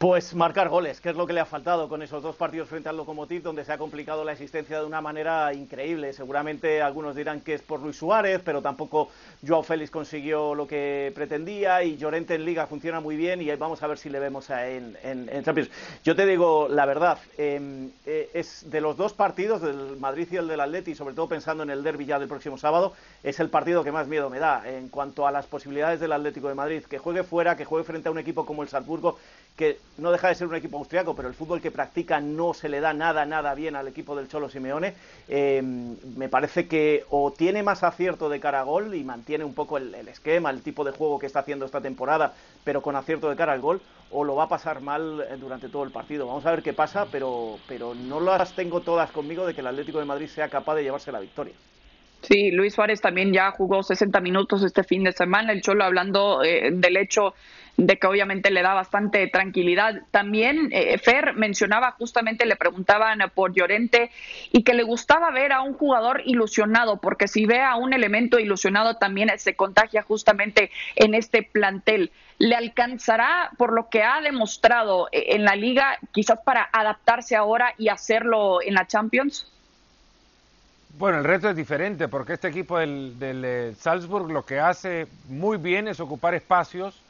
Pues 0.00 0.34
marcar 0.34 0.70
goles, 0.70 0.98
que 0.98 1.10
es 1.10 1.14
lo 1.14 1.26
que 1.26 1.34
le 1.34 1.40
ha 1.40 1.44
faltado 1.44 1.86
con 1.86 2.00
esos 2.00 2.22
dos 2.22 2.34
partidos 2.34 2.70
frente 2.70 2.88
al 2.88 2.96
Lokomotiv, 2.96 3.42
donde 3.42 3.66
se 3.66 3.72
ha 3.74 3.76
complicado 3.76 4.24
la 4.24 4.32
existencia 4.32 4.80
de 4.80 4.86
una 4.86 5.02
manera 5.02 5.52
increíble. 5.52 6.14
Seguramente 6.14 6.80
algunos 6.80 7.14
dirán 7.14 7.42
que 7.42 7.52
es 7.52 7.60
por 7.60 7.80
Luis 7.80 7.98
Suárez, 7.98 8.40
pero 8.42 8.62
tampoco 8.62 9.10
Joao 9.46 9.62
Félix 9.62 9.90
consiguió 9.90 10.54
lo 10.54 10.66
que 10.66 11.12
pretendía 11.14 11.84
y 11.84 11.98
Llorente 11.98 12.34
en 12.34 12.46
Liga 12.46 12.66
funciona 12.66 13.00
muy 13.00 13.14
bien 13.14 13.42
y 13.42 13.54
vamos 13.56 13.82
a 13.82 13.88
ver 13.88 13.98
si 13.98 14.08
le 14.08 14.20
vemos 14.20 14.48
en, 14.48 14.96
en, 15.02 15.44
Champions. 15.44 15.68
Yo 16.02 16.16
te 16.16 16.24
digo 16.24 16.66
la 16.70 16.86
verdad, 16.86 17.18
em, 17.36 17.90
eh, 18.06 18.30
es 18.32 18.70
de 18.70 18.80
los 18.80 18.96
dos 18.96 19.12
partidos, 19.12 19.60
del 19.60 19.98
Madrid 19.98 20.28
y 20.30 20.36
el 20.36 20.48
del 20.48 20.60
Atleti, 20.60 20.94
sobre 20.94 21.14
todo 21.14 21.28
pensando 21.28 21.62
en 21.62 21.68
el 21.68 21.82
derby 21.82 22.06
ya 22.06 22.18
del 22.18 22.28
próximo 22.28 22.56
sábado, 22.56 22.94
es 23.22 23.38
el 23.38 23.50
partido 23.50 23.84
que 23.84 23.92
más 23.92 24.08
miedo 24.08 24.30
me 24.30 24.38
da 24.38 24.66
en 24.66 24.88
cuanto 24.88 25.26
a 25.26 25.30
las 25.30 25.44
posibilidades 25.44 26.00
del 26.00 26.12
Atlético 26.12 26.48
de 26.48 26.54
Madrid. 26.54 26.84
Que 26.88 26.96
juegue 26.96 27.22
fuera, 27.22 27.54
que 27.54 27.66
juegue 27.66 27.84
frente 27.84 28.08
a 28.08 28.12
un 28.12 28.18
equipo 28.18 28.46
como 28.46 28.62
el 28.62 28.70
Salzburgo, 28.70 29.18
que 29.56 29.78
no 29.98 30.10
deja 30.10 30.28
de 30.28 30.34
ser 30.34 30.46
un 30.46 30.54
equipo 30.54 30.78
austriaco, 30.78 31.14
pero 31.14 31.28
el 31.28 31.34
fútbol 31.34 31.60
que 31.60 31.70
practica 31.70 32.20
no 32.20 32.54
se 32.54 32.68
le 32.68 32.80
da 32.80 32.94
nada, 32.94 33.26
nada 33.26 33.54
bien 33.54 33.76
al 33.76 33.88
equipo 33.88 34.16
del 34.16 34.28
Cholo 34.28 34.48
Simeone. 34.48 34.94
Eh, 35.28 35.60
me 35.62 36.28
parece 36.28 36.66
que 36.66 37.04
o 37.10 37.30
tiene 37.32 37.62
más 37.62 37.82
acierto 37.82 38.28
de 38.28 38.40
cara 38.40 38.60
a 38.60 38.64
gol 38.64 38.94
y 38.94 39.04
mantiene 39.04 39.44
un 39.44 39.54
poco 39.54 39.76
el, 39.76 39.94
esquema, 40.08 40.50
el 40.50 40.62
tipo 40.62 40.84
de 40.84 40.92
juego 40.92 41.18
que 41.18 41.26
está 41.26 41.40
haciendo 41.40 41.66
esta 41.66 41.80
temporada, 41.80 42.34
pero 42.64 42.80
con 42.80 42.96
acierto 42.96 43.28
de 43.28 43.36
cara 43.36 43.52
al 43.52 43.60
gol, 43.60 43.82
o 44.10 44.24
lo 44.24 44.34
va 44.34 44.44
a 44.44 44.48
pasar 44.48 44.80
mal 44.80 45.20
eh, 45.20 45.36
durante 45.38 45.68
todo 45.68 45.84
el 45.84 45.90
partido. 45.90 46.26
Vamos 46.26 46.46
a 46.46 46.50
ver 46.52 46.62
qué 46.62 46.72
pasa, 46.72 47.06
pero, 47.12 47.58
pero 47.68 47.94
no 47.94 48.20
las 48.20 48.54
tengo 48.54 48.80
todas 48.80 49.10
conmigo 49.10 49.46
de 49.46 49.54
que 49.54 49.60
el 49.60 49.66
Atlético 49.66 49.98
de 49.98 50.06
Madrid 50.06 50.28
sea 50.28 50.48
capaz 50.48 50.76
de 50.76 50.84
llevarse 50.84 51.12
la 51.12 51.20
victoria. 51.20 51.54
Sí, 52.22 52.50
Luis 52.50 52.74
Suárez 52.74 53.00
también 53.00 53.32
ya 53.32 53.50
jugó 53.50 53.82
60 53.82 54.20
minutos 54.20 54.62
este 54.62 54.84
fin 54.84 55.04
de 55.04 55.12
semana. 55.12 55.52
El 55.52 55.62
Cholo 55.62 55.84
hablando 55.84 56.42
eh, 56.42 56.70
del 56.70 56.96
hecho 56.98 57.34
de 57.80 57.98
que 57.98 58.06
obviamente 58.06 58.50
le 58.50 58.62
da 58.62 58.74
bastante 58.74 59.26
tranquilidad. 59.28 60.02
También 60.10 60.68
eh, 60.72 60.98
Fer 60.98 61.34
mencionaba 61.34 61.92
justamente, 61.92 62.44
le 62.44 62.56
preguntaban 62.56 63.20
por 63.34 63.54
Llorente 63.54 64.10
y 64.52 64.62
que 64.62 64.74
le 64.74 64.82
gustaba 64.82 65.30
ver 65.30 65.52
a 65.52 65.62
un 65.62 65.74
jugador 65.74 66.22
ilusionado, 66.26 66.98
porque 66.98 67.26
si 67.26 67.46
ve 67.46 67.60
a 67.60 67.76
un 67.76 67.92
elemento 67.92 68.38
ilusionado 68.38 68.96
también 68.96 69.30
se 69.38 69.54
contagia 69.54 70.02
justamente 70.02 70.70
en 70.96 71.14
este 71.14 71.42
plantel. 71.42 72.10
¿Le 72.38 72.54
alcanzará 72.54 73.50
por 73.58 73.72
lo 73.72 73.88
que 73.88 74.02
ha 74.02 74.20
demostrado 74.20 75.08
eh, 75.12 75.34
en 75.34 75.44
la 75.44 75.56
liga 75.56 75.98
quizás 76.12 76.38
para 76.44 76.68
adaptarse 76.72 77.36
ahora 77.36 77.74
y 77.78 77.88
hacerlo 77.88 78.60
en 78.62 78.74
la 78.74 78.86
Champions? 78.86 79.50
Bueno, 80.98 81.18
el 81.18 81.24
reto 81.24 81.48
es 81.48 81.56
diferente 81.56 82.08
porque 82.08 82.34
este 82.34 82.48
equipo 82.48 82.78
del, 82.78 83.16
eh, 83.20 83.74
Salzburg 83.78 84.30
lo 84.30 84.44
que 84.44 84.58
hace 84.58 85.06
muy 85.28 85.56
bien 85.56 85.88
es 85.88 86.00
ocupar 86.00 86.34
espacios 86.34 87.02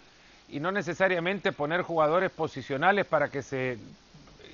y 0.52 0.60
no 0.60 0.72
necesariamente 0.72 1.52
poner 1.52 1.82
jugadores 1.82 2.30
posicionales 2.30 3.06
para 3.06 3.28
que 3.28 3.42
se 3.42 3.78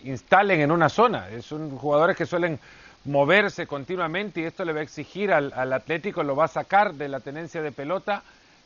instalen 0.05 0.61
en 0.61 0.71
una 0.71 0.89
zona. 0.89 1.27
Son 1.43 1.77
jugadores 1.79 2.17
que 2.17 2.27
suelen 2.27 2.59
moverse 3.07 3.67
continuamente 3.67 4.41
y 4.41 4.45
esto 4.45 4.65
le 4.65 4.73
va 4.73 4.81
a 4.81 4.83
exigir 4.83 5.33
al, 5.33 5.73
Atlético, 5.73 6.23
lo 6.23 6.37
va 6.37 6.47
a 6.47 6.49
sacar 6.49 6.95
de 6.95 7.09
la 7.09 7.21
tenencia 7.21 7.63
de 7.63 7.73
pelota, 7.73 8.23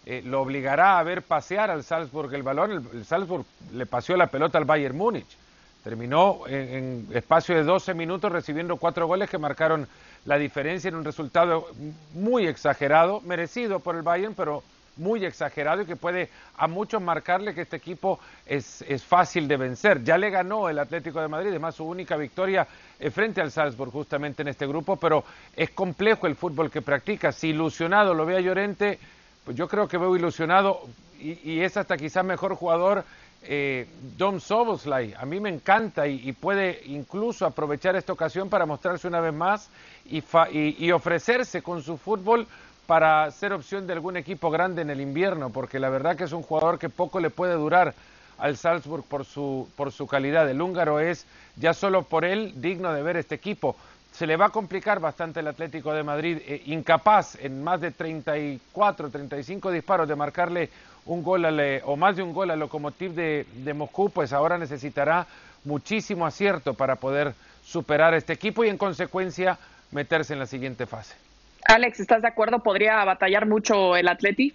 eh, 0.07 0.23
lo 0.25 0.41
obligará 0.41 0.99
a 0.99 1.03
ver 1.03 1.23
pasear 1.23 1.71
al 1.71 1.85
Salzburg 1.85 2.33
el 2.35 2.43
balón. 2.43 2.89
El, 2.93 3.05
Salzburg 3.05 3.45
le 3.73 3.87
paseó 3.87 4.17
la 4.17 4.29
pelota 4.29 4.59
al 4.59 4.65
Bayern 4.65 4.97
Múnich. 4.97 5.37
Terminó 5.85 6.43
en, 6.47 7.07
espacio 7.15 7.55
de 7.55 7.63
12 7.63 7.95
minutos 7.95 8.31
recibiendo 8.31 8.77
cuatro 8.77 9.07
goles 9.07 9.31
que 9.31 9.39
marcaron 9.39 9.87
la 10.27 10.37
diferencia 10.37 10.89
en 10.89 10.95
un 10.95 11.05
resultado 11.05 11.69
muy 12.13 12.47
exagerado, 12.47 13.23
merecido 13.23 13.81
por 13.81 13.97
el 13.97 14.03
Bayern, 14.03 14.35
pero 14.35 14.63
muy 14.97 15.25
exagerado 15.25 15.83
y 15.83 15.87
que 15.87 15.97
puede 15.97 16.29
a 16.57 16.67
muchos 16.67 17.01
marcarle 17.01 17.55
que 17.55 17.63
este 17.63 17.77
equipo 17.77 18.21
es, 18.47 18.83
es 18.83 19.03
fácil 19.03 19.49
de 19.49 19.57
vencer. 19.57 20.03
Ya 20.05 20.19
le 20.19 20.31
ganó 20.31 20.69
el 20.69 20.79
Atlético 20.79 21.21
de 21.21 21.29
Madrid, 21.29 21.51
además 21.51 21.75
su 21.75 21.85
única 21.85 22.17
victoria 22.17 22.67
eh, 22.99 23.11
frente 23.11 23.41
al 23.41 23.51
Salzburg 23.51 23.91
justamente 23.91 24.43
en 24.43 24.49
este 24.49 24.67
grupo, 24.67 24.97
pero 24.97 25.25
es 25.57 25.71
complejo 25.71 26.27
el 26.27 26.37
fútbol 26.37 26.71
que 26.71 26.83
practica. 26.83 27.33
Si 27.33 27.49
ilusionado 27.49 28.15
lo 28.15 28.27
ve 28.27 28.37
a 28.37 28.41
Llorente, 28.41 28.99
pues 29.45 29.57
yo 29.57 29.69
creo 29.69 29.89
que 29.89 29.99
veo 29.99 30.15
ilusionado 30.17 30.83
y, 31.19 31.61
es 31.61 31.77
hasta 31.77 31.97
quizás 31.97 32.25
mejor 32.25 32.55
jugador 32.55 33.05
eh, 33.43 33.87
Dom 34.17 34.41
Soboslai. 34.41 35.15
A 35.19 35.25
mí 35.25 35.41
me 35.41 35.51
encanta 35.51 36.07
y, 36.07 36.33
puede 36.33 36.81
incluso 36.87 37.47
aprovechar 37.47 37.97
esta 37.97 38.13
ocasión 38.13 38.49
para 38.49 38.67
mostrarse 38.67 39.09
una 39.09 39.21
vez 39.21 39.35
más 39.35 39.71
y, 40.07 40.23
y 40.53 40.93
ofrecerse 40.93 41.63
con 41.63 41.83
su 41.83 41.97
fútbol 41.97 42.47
para 42.91 43.31
ser 43.31 43.53
opción 43.53 43.87
de 43.87 43.93
algún 43.93 44.17
equipo 44.17 44.51
grande 44.51 44.83
en 44.83 44.91
el 44.91 45.01
invierno, 45.01 45.51
porque 45.51 45.79
la 45.79 45.91
verdad 45.91 46.17
que 46.17 46.25
es 46.25 46.33
un 46.33 46.43
jugador 46.43 46.77
que 46.77 46.89
poco 46.89 47.21
le 47.21 47.31
puede 47.31 47.55
durar 47.55 47.95
al 48.37 48.57
Salzburg 48.57 49.05
por 49.05 49.25
su, 49.25 49.69
por 49.77 49.93
su 49.93 50.09
calidad. 50.09 50.51
El 50.51 50.61
húngaro 50.61 50.99
es 50.99 51.25
ya 51.55 51.73
solo 51.73 52.03
por 52.03 52.25
él 52.25 52.53
digno 52.57 52.93
de 52.93 53.01
ver 53.01 53.17
este 53.17 53.37
equipo. 53.37 53.77
Se 54.11 54.27
le 54.27 54.37
va 54.37 54.47
a 54.47 54.51
complicar 54.51 54.99
bastante 54.99 55.39
el 55.39 55.47
Atlético 55.47 55.93
de 55.93 56.03
Madrid, 56.03 56.39
eh, 56.45 56.63
incapaz 56.67 57.37
en 57.37 57.63
más 57.63 57.81
de 57.81 57.93
34, 57.93 59.09
35 59.09 59.71
disparos 59.71 60.09
de 60.09 60.17
marcarle 60.17 60.69
un 61.07 61.23
gol 61.23 61.47
o 61.85 61.97
más 61.97 62.17
de 62.17 62.25
un 62.25 62.33
gol 62.33 62.51
al 62.51 62.59
Lokomotiv 62.59 63.13
de, 63.13 63.47
de 63.55 63.73
Moscú, 63.73 64.11
pues 64.11 64.33
ahora 64.33 64.59
necesitará 64.59 65.29
muchísimo 65.63 66.27
acierto 66.27 66.75
para 66.75 66.97
poder 66.97 67.35
superar 67.65 68.15
este 68.15 68.33
equipo 68.33 68.65
y 68.65 68.69
en 68.69 68.77
consecuencia 68.77 69.61
meterse 69.93 70.33
en 70.33 70.41
la 70.41 70.47
siguiente 70.47 70.87
fase. 70.87 71.30
Alex, 71.67 72.01
¿estás 72.01 72.23
de 72.23 72.29
acuerdo? 72.29 72.63
¿Podría 72.63 73.05
batallar 73.05 73.47
mucho 73.47 73.97
el 73.97 74.09
Atleti? 74.09 74.55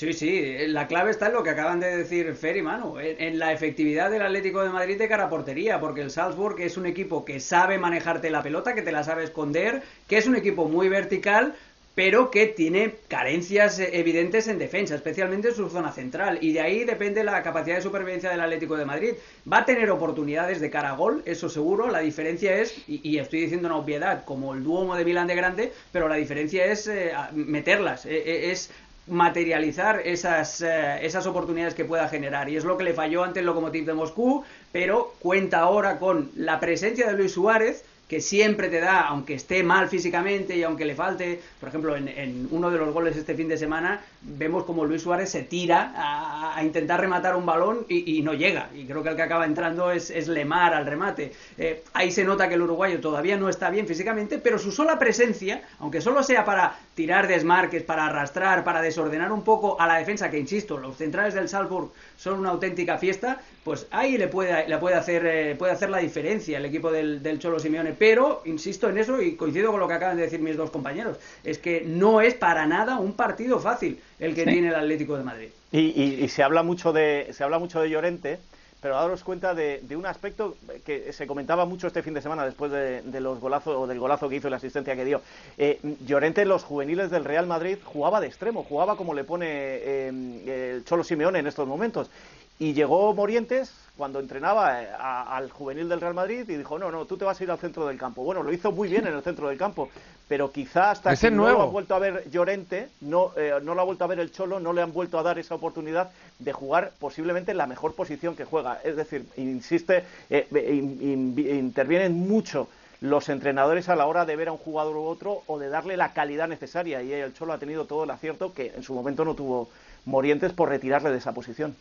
Sí, 0.00 0.14
sí, 0.14 0.56
la 0.68 0.86
clave 0.86 1.10
está 1.10 1.26
en 1.26 1.34
lo 1.34 1.42
que 1.42 1.50
acaban 1.50 1.78
de 1.78 1.94
decir 1.94 2.34
Fer 2.34 2.56
y 2.56 2.62
Manu, 2.62 2.98
en, 2.98 3.38
la 3.38 3.52
efectividad 3.52 4.10
del 4.10 4.22
Atlético 4.22 4.62
de 4.62 4.70
Madrid 4.70 4.96
de 4.96 5.08
cara 5.08 5.24
a 5.24 5.28
portería, 5.28 5.78
porque 5.78 6.00
el 6.00 6.10
Salzburg 6.10 6.58
es 6.60 6.78
un 6.78 6.86
equipo 6.86 7.26
que 7.26 7.38
sabe 7.38 7.76
manejarte 7.76 8.30
la 8.30 8.42
pelota, 8.42 8.74
que 8.74 8.80
te 8.80 8.92
la 8.92 9.04
sabe 9.04 9.24
esconder, 9.24 9.82
que 10.08 10.16
es 10.16 10.26
un 10.26 10.36
equipo 10.36 10.66
muy 10.66 10.88
vertical, 10.88 11.54
pero 11.94 12.30
que 12.30 12.46
tiene 12.46 12.94
carencias 13.08 13.78
evidentes 13.78 14.46
en 14.48 14.58
defensa, 14.58 14.94
especialmente 14.94 15.48
en 15.48 15.54
su 15.54 15.68
zona 15.68 15.92
central, 15.92 16.38
y 16.40 16.52
de 16.52 16.60
ahí 16.60 16.84
depende 16.84 17.24
la 17.24 17.42
capacidad 17.42 17.76
de 17.76 17.82
supervivencia 17.82 18.30
del 18.30 18.40
Atlético 18.40 18.76
de 18.76 18.84
Madrid. 18.84 19.14
Va 19.50 19.58
a 19.58 19.64
tener 19.64 19.90
oportunidades 19.90 20.60
de 20.60 20.70
cara 20.70 20.90
a 20.90 20.96
gol, 20.96 21.22
eso 21.26 21.48
seguro, 21.48 21.90
la 21.90 22.00
diferencia 22.00 22.56
es, 22.56 22.76
y, 22.86 23.18
estoy 23.18 23.40
diciendo 23.40 23.66
una 23.66 23.76
obviedad, 23.76 24.24
como 24.24 24.54
el 24.54 24.62
Duomo 24.62 24.94
de 24.96 25.04
Milán 25.04 25.26
de 25.26 25.34
Grande, 25.34 25.72
pero 25.92 26.08
la 26.08 26.14
diferencia 26.14 26.64
es 26.66 26.86
eh, 26.86 27.12
meterlas, 27.32 28.06
eh, 28.06 28.22
eh, 28.24 28.50
es 28.52 28.70
materializar 29.06 30.02
esas, 30.04 30.60
esas 30.60 31.26
oportunidades 31.26 31.74
que 31.74 31.84
pueda 31.84 32.08
generar. 32.08 32.48
Y 32.48 32.56
es 32.56 32.64
lo 32.64 32.76
que 32.76 32.84
le 32.84 32.94
falló 32.94 33.24
ante 33.24 33.40
el 33.40 33.46
Lokomotiv 33.46 33.84
de 33.84 33.94
Moscú, 33.94 34.44
pero 34.70 35.14
cuenta 35.18 35.58
ahora 35.58 35.98
con 35.98 36.30
la 36.36 36.60
presencia 36.60 37.08
de 37.08 37.14
Luis 37.14 37.32
Suárez, 37.32 37.82
que 38.10 38.20
siempre 38.20 38.68
te 38.68 38.80
da, 38.80 39.02
aunque 39.02 39.34
esté 39.34 39.62
mal 39.62 39.88
físicamente 39.88 40.56
y 40.56 40.64
aunque 40.64 40.84
le 40.84 40.96
falte, 40.96 41.40
por 41.60 41.68
ejemplo, 41.68 41.94
en, 41.96 42.48
uno 42.50 42.68
de 42.68 42.76
los 42.76 42.92
goles 42.92 43.16
este 43.16 43.36
fin 43.36 43.46
de 43.46 43.56
semana, 43.56 44.00
vemos 44.22 44.64
como 44.64 44.84
Luis 44.84 45.02
Suárez 45.02 45.30
se 45.30 45.44
tira 45.44 45.92
a, 45.94 46.60
intentar 46.64 47.00
rematar 47.00 47.36
un 47.36 47.46
balón 47.46 47.86
y, 47.88 48.20
no 48.22 48.34
llega. 48.34 48.68
Y 48.74 48.84
creo 48.84 49.04
que 49.04 49.10
el 49.10 49.16
que 49.16 49.22
acaba 49.22 49.44
entrando 49.44 49.92
es, 49.92 50.10
Lemar 50.26 50.74
al 50.74 50.86
remate. 50.86 51.32
Eh, 51.56 51.84
ahí 51.92 52.10
se 52.10 52.24
nota 52.24 52.48
que 52.48 52.54
el 52.54 52.62
uruguayo 52.62 53.00
todavía 53.00 53.36
no 53.36 53.48
está 53.48 53.70
bien 53.70 53.86
físicamente, 53.86 54.38
pero 54.38 54.58
su 54.58 54.72
sola 54.72 54.98
presencia, 54.98 55.62
aunque 55.78 56.00
solo 56.00 56.24
sea 56.24 56.44
para 56.44 56.78
tirar 57.00 57.28
desmarques, 57.28 57.82
para 57.82 58.04
arrastrar, 58.04 58.62
para 58.62 58.82
desordenar 58.82 59.32
un 59.32 59.42
poco 59.42 59.80
a 59.80 59.86
la 59.86 59.96
defensa, 59.96 60.30
que 60.30 60.38
insisto, 60.38 60.76
los 60.76 60.98
centrales 60.98 61.32
del 61.32 61.48
Salzburg 61.48 61.92
son 62.18 62.38
una 62.38 62.50
auténtica 62.50 62.98
fiesta, 62.98 63.40
pues 63.64 63.86
ahí 63.90 64.18
le 64.18 64.28
puede, 64.28 64.68
le 64.68 64.76
puede, 64.76 64.96
hacer, 64.96 65.24
eh, 65.24 65.54
puede 65.58 65.72
hacer 65.72 65.88
la 65.88 65.96
diferencia 65.96 66.58
el 66.58 66.66
equipo 66.66 66.92
del, 66.92 67.22
del 67.22 67.38
Cholo 67.38 67.58
Simeone 67.58 67.94
pero 67.98 68.42
insisto 68.44 68.90
en 68.90 68.98
eso 68.98 69.22
y 69.22 69.34
coincido 69.34 69.70
con 69.70 69.80
lo 69.80 69.88
que 69.88 69.94
acaban 69.94 70.18
de 70.18 70.24
decir 70.24 70.40
mis 70.40 70.58
dos 70.58 70.70
compañeros, 70.70 71.16
es 71.42 71.56
que 71.56 71.84
no 71.86 72.20
es 72.20 72.34
para 72.34 72.66
nada 72.66 72.98
un 72.98 73.14
partido 73.14 73.58
fácil 73.60 73.98
el 74.18 74.34
que 74.34 74.44
tiene 74.44 74.68
el 74.68 74.74
Atlético 74.74 75.16
de 75.16 75.24
Madrid. 75.24 75.48
Y, 75.72 76.28
se 76.28 76.42
habla 76.42 76.62
mucho 76.62 76.92
de 76.92 77.28
se 77.32 77.42
habla 77.44 77.58
mucho 77.58 77.80
de 77.80 77.88
Llorente, 77.88 78.40
pero 78.80 78.94
daros 78.94 79.22
cuenta 79.24 79.54
de, 79.54 79.82
un 79.96 80.06
aspecto 80.06 80.56
que 80.84 81.12
se 81.12 81.26
comentaba 81.26 81.66
mucho 81.66 81.86
este 81.86 82.02
fin 82.02 82.14
de 82.14 82.22
semana 82.22 82.44
después 82.44 82.72
de, 82.72 83.20
los 83.20 83.38
golazos 83.40 83.76
o 83.76 83.86
del 83.86 83.98
golazo 83.98 84.28
que 84.28 84.36
hizo 84.36 84.48
y 84.48 84.50
la 84.50 84.56
asistencia 84.56 84.96
que 84.96 85.04
dio. 85.04 85.20
Eh, 85.58 85.78
Llorente, 86.06 86.44
los 86.44 86.64
juveniles 86.64 87.10
del 87.10 87.24
Real 87.24 87.46
Madrid, 87.46 87.78
jugaba 87.84 88.20
de 88.20 88.26
extremo, 88.26 88.64
jugaba 88.64 88.96
como 88.96 89.14
le 89.14 89.24
pone 89.24 89.46
eh, 89.48 90.74
el 90.76 90.84
Cholo 90.84 91.04
Simeone 91.04 91.40
en 91.40 91.46
estos 91.46 91.68
momentos. 91.68 92.10
Y 92.58 92.74
llegó 92.74 93.14
Morientes 93.14 93.72
cuando 93.96 94.20
entrenaba 94.20 94.82
eh, 94.82 94.88
al 94.98 95.50
juvenil 95.50 95.88
del 95.88 96.00
Real 96.00 96.14
Madrid 96.14 96.48
y 96.48 96.56
dijo, 96.56 96.78
no, 96.78 96.90
no, 96.90 97.06
tú 97.06 97.16
te 97.16 97.24
vas 97.24 97.40
a 97.40 97.44
ir 97.44 97.50
al 97.50 97.58
centro 97.58 97.86
del 97.86 97.98
campo. 97.98 98.22
Bueno, 98.22 98.42
lo 98.42 98.52
hizo 98.52 98.72
muy 98.72 98.88
bien 98.88 99.06
en 99.06 99.14
el 99.14 99.22
centro 99.22 99.48
del 99.48 99.58
campo, 99.58 99.88
pero 100.30 100.52
quizá 100.52 100.92
hasta 100.92 101.16
que 101.16 101.28
no 101.28 101.50
lo 101.50 101.60
ha 101.62 101.66
vuelto 101.66 101.92
a 101.92 101.98
ver 101.98 102.30
Llorente, 102.30 102.88
no, 103.00 103.32
eh, 103.36 103.54
no 103.64 103.74
lo 103.74 103.80
ha 103.80 103.84
vuelto 103.84 104.04
a 104.04 104.06
ver 104.06 104.20
el 104.20 104.30
Cholo, 104.30 104.60
no 104.60 104.72
le 104.72 104.80
han 104.80 104.92
vuelto 104.92 105.18
a 105.18 105.24
dar 105.24 105.40
esa 105.40 105.56
oportunidad 105.56 106.12
de 106.38 106.52
jugar 106.52 106.92
posiblemente 107.00 107.50
en 107.50 107.56
la 107.56 107.66
mejor 107.66 107.96
posición 107.96 108.36
que 108.36 108.44
juega. 108.44 108.78
Es 108.84 108.94
decir, 108.94 109.26
insiste, 109.36 110.04
eh, 110.30 110.46
intervienen 110.72 112.14
mucho 112.14 112.68
los 113.00 113.28
entrenadores 113.28 113.88
a 113.88 113.96
la 113.96 114.06
hora 114.06 114.24
de 114.24 114.36
ver 114.36 114.46
a 114.46 114.52
un 114.52 114.58
jugador 114.58 114.98
u 114.98 115.02
otro 115.02 115.42
o 115.48 115.58
de 115.58 115.68
darle 115.68 115.96
la 115.96 116.12
calidad 116.12 116.46
necesaria. 116.46 117.02
Y 117.02 117.12
el 117.12 117.34
Cholo 117.34 117.52
ha 117.52 117.58
tenido 117.58 117.86
todo 117.86 118.04
el 118.04 118.10
acierto 118.10 118.54
que 118.54 118.72
en 118.76 118.84
su 118.84 118.94
momento 118.94 119.24
no 119.24 119.34
tuvo 119.34 119.68
Morientes 120.04 120.52
por 120.52 120.68
retirarle 120.68 121.10
de 121.10 121.18
esa 121.18 121.32
posición. 121.32 121.74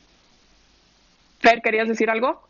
Fer, 1.37 1.61
¿querías 1.61 1.87
decir 1.87 2.09
algo? 2.09 2.48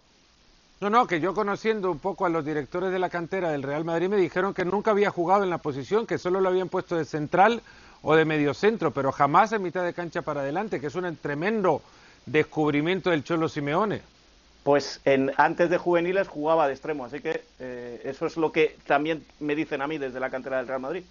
No, 0.82 0.89
no, 0.89 1.08
que 1.08 1.20
yo 1.20 1.34
conociendo 1.34 1.92
un 1.92 2.00
poco 2.00 2.26
a 2.26 2.30
los 2.30 2.46
directores 2.46 2.92
de 2.92 3.00
la 3.00 3.10
cantera 3.10 3.52
del 3.52 3.63
Real 3.63 3.84
Madrid 3.84 4.08
me 4.08 4.15
dijeron 4.15 4.54
que 4.54 4.63
nunca 4.63 4.92
había 4.92 5.10
jugado 5.10 5.44
en 5.44 5.50
la 5.50 5.58
posición, 5.58 6.08
que 6.08 6.18
solo 6.18 6.39
lo 6.39 6.48
habían 6.48 6.70
puesto 6.70 6.96
de 6.96 7.04
central 7.04 7.62
o 8.02 8.15
de 8.15 8.24
mediocentro, 8.24 8.92
pero 8.92 9.12
jamás 9.12 9.52
en 9.52 9.62
mitad 9.62 9.84
de 9.84 9.94
cancha 9.94 10.22
para 10.22 10.39
adelante, 10.39 10.80
que 10.80 10.88
es 10.88 10.96
un 10.96 11.18
tremendo 11.18 11.82
descubrimiento 12.26 13.10
del 13.10 13.26
Cholo 13.26 13.50
Simeone. 13.50 14.02
Pues 14.63 15.02
en, 15.04 15.34
antes 15.36 15.70
de 15.70 15.78
juveniles 15.78 16.30
jugaba 16.30 16.68
de 16.68 16.74
extremo, 16.74 17.04
así 17.04 17.20
que 17.20 17.44
eh, 17.60 18.02
eso 18.06 18.26
es 18.26 18.38
lo 18.38 18.54
que 18.54 18.78
también 18.88 19.26
me 19.42 19.56
dicen 19.56 19.82
a 19.82 19.88
mí 19.88 19.98
desde 19.98 20.22
la 20.22 20.30
cantera 20.30 20.58
del 20.58 20.68
Real 20.68 20.80
Madrid. 20.80 21.04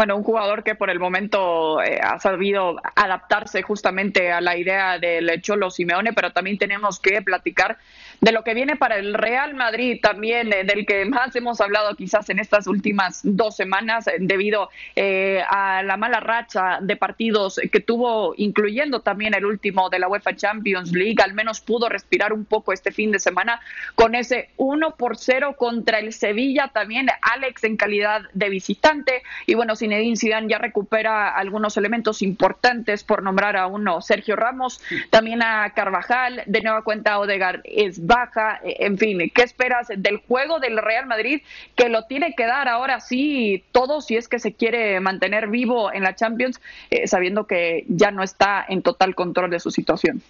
Bueno, 0.00 0.16
un 0.16 0.22
jugador 0.22 0.64
que 0.64 0.74
por 0.74 0.88
el 0.88 0.98
momento 0.98 1.82
eh, 1.82 2.00
ha 2.02 2.18
sabido 2.18 2.76
adaptarse 2.96 3.60
justamente 3.60 4.32
a 4.32 4.40
la 4.40 4.56
idea 4.56 4.98
del 4.98 5.42
Cholo 5.42 5.68
Simeone, 5.68 6.14
pero 6.14 6.32
también 6.32 6.56
tenemos 6.56 6.98
que 6.98 7.20
platicar 7.20 7.76
de 8.20 8.32
lo 8.32 8.44
que 8.44 8.54
viene 8.54 8.76
para 8.76 8.96
el 8.96 9.14
Real 9.14 9.54
Madrid 9.54 9.98
también, 10.02 10.52
eh, 10.52 10.64
del 10.64 10.84
que 10.84 11.04
más 11.06 11.34
hemos 11.36 11.60
hablado 11.60 11.94
quizás 11.96 12.28
en 12.30 12.38
estas 12.38 12.66
últimas 12.66 13.20
dos 13.22 13.56
semanas, 13.56 14.06
eh, 14.06 14.16
debido 14.20 14.68
eh, 14.94 15.42
a 15.48 15.82
la 15.82 15.96
mala 15.96 16.20
racha 16.20 16.78
de 16.82 16.96
partidos 16.96 17.60
que 17.72 17.80
tuvo, 17.80 18.34
incluyendo 18.36 19.00
también 19.00 19.34
el 19.34 19.46
último 19.46 19.88
de 19.88 19.98
la 19.98 20.08
UEFA 20.08 20.36
Champions 20.36 20.92
League, 20.92 21.22
al 21.22 21.32
menos 21.32 21.60
pudo 21.60 21.88
respirar 21.88 22.32
un 22.32 22.44
poco 22.44 22.72
este 22.72 22.92
fin 22.92 23.10
de 23.10 23.18
semana 23.18 23.60
con 23.94 24.14
ese 24.14 24.50
1 24.56 24.96
por 24.96 25.16
0 25.16 25.56
contra 25.56 25.98
el 25.98 26.12
Sevilla, 26.12 26.70
también 26.72 27.08
Alex 27.22 27.64
en 27.64 27.76
calidad 27.76 28.22
de 28.34 28.48
visitante, 28.50 29.22
y 29.46 29.54
bueno, 29.54 29.76
Zinedine 29.76 30.16
Zidane 30.16 30.48
ya 30.48 30.58
recupera 30.58 31.34
algunos 31.34 31.76
elementos 31.76 32.20
importantes, 32.20 33.04
por 33.04 33.22
nombrar 33.22 33.56
a 33.56 33.66
uno, 33.66 34.02
Sergio 34.02 34.36
Ramos, 34.36 34.80
también 35.08 35.42
a 35.42 35.70
Carvajal, 35.74 36.42
de 36.46 36.60
nueva 36.60 36.82
cuenta 36.82 37.18
Odegaard 37.18 37.60
es 37.64 38.06
baja, 38.10 38.60
eh, 38.64 38.76
en 38.80 38.98
fin, 38.98 39.30
¿qué 39.32 39.42
esperas 39.42 39.86
del 39.96 40.16
juego 40.18 40.58
del 40.58 40.76
Real 40.78 41.06
Madrid 41.06 41.42
que 41.76 41.88
lo 41.88 42.06
tiene 42.06 42.34
que 42.34 42.44
dar 42.44 42.68
ahora 42.68 43.00
sí 43.00 43.64
todo 43.70 44.00
si 44.00 44.16
es 44.16 44.26
que 44.26 44.40
se 44.40 44.52
quiere 44.52 44.98
mantener 44.98 45.46
vivo 45.46 45.92
en 45.92 46.02
la 46.02 46.16
Champions, 46.16 46.60
eh, 46.90 47.06
sabiendo 47.06 47.46
que 47.46 47.84
ya 47.88 48.10
no 48.10 48.22
está 48.22 48.64
en 48.68 48.82
total 48.82 49.14
control 49.14 49.50
de 49.50 49.60
su 49.60 49.70
situación? 49.70 50.20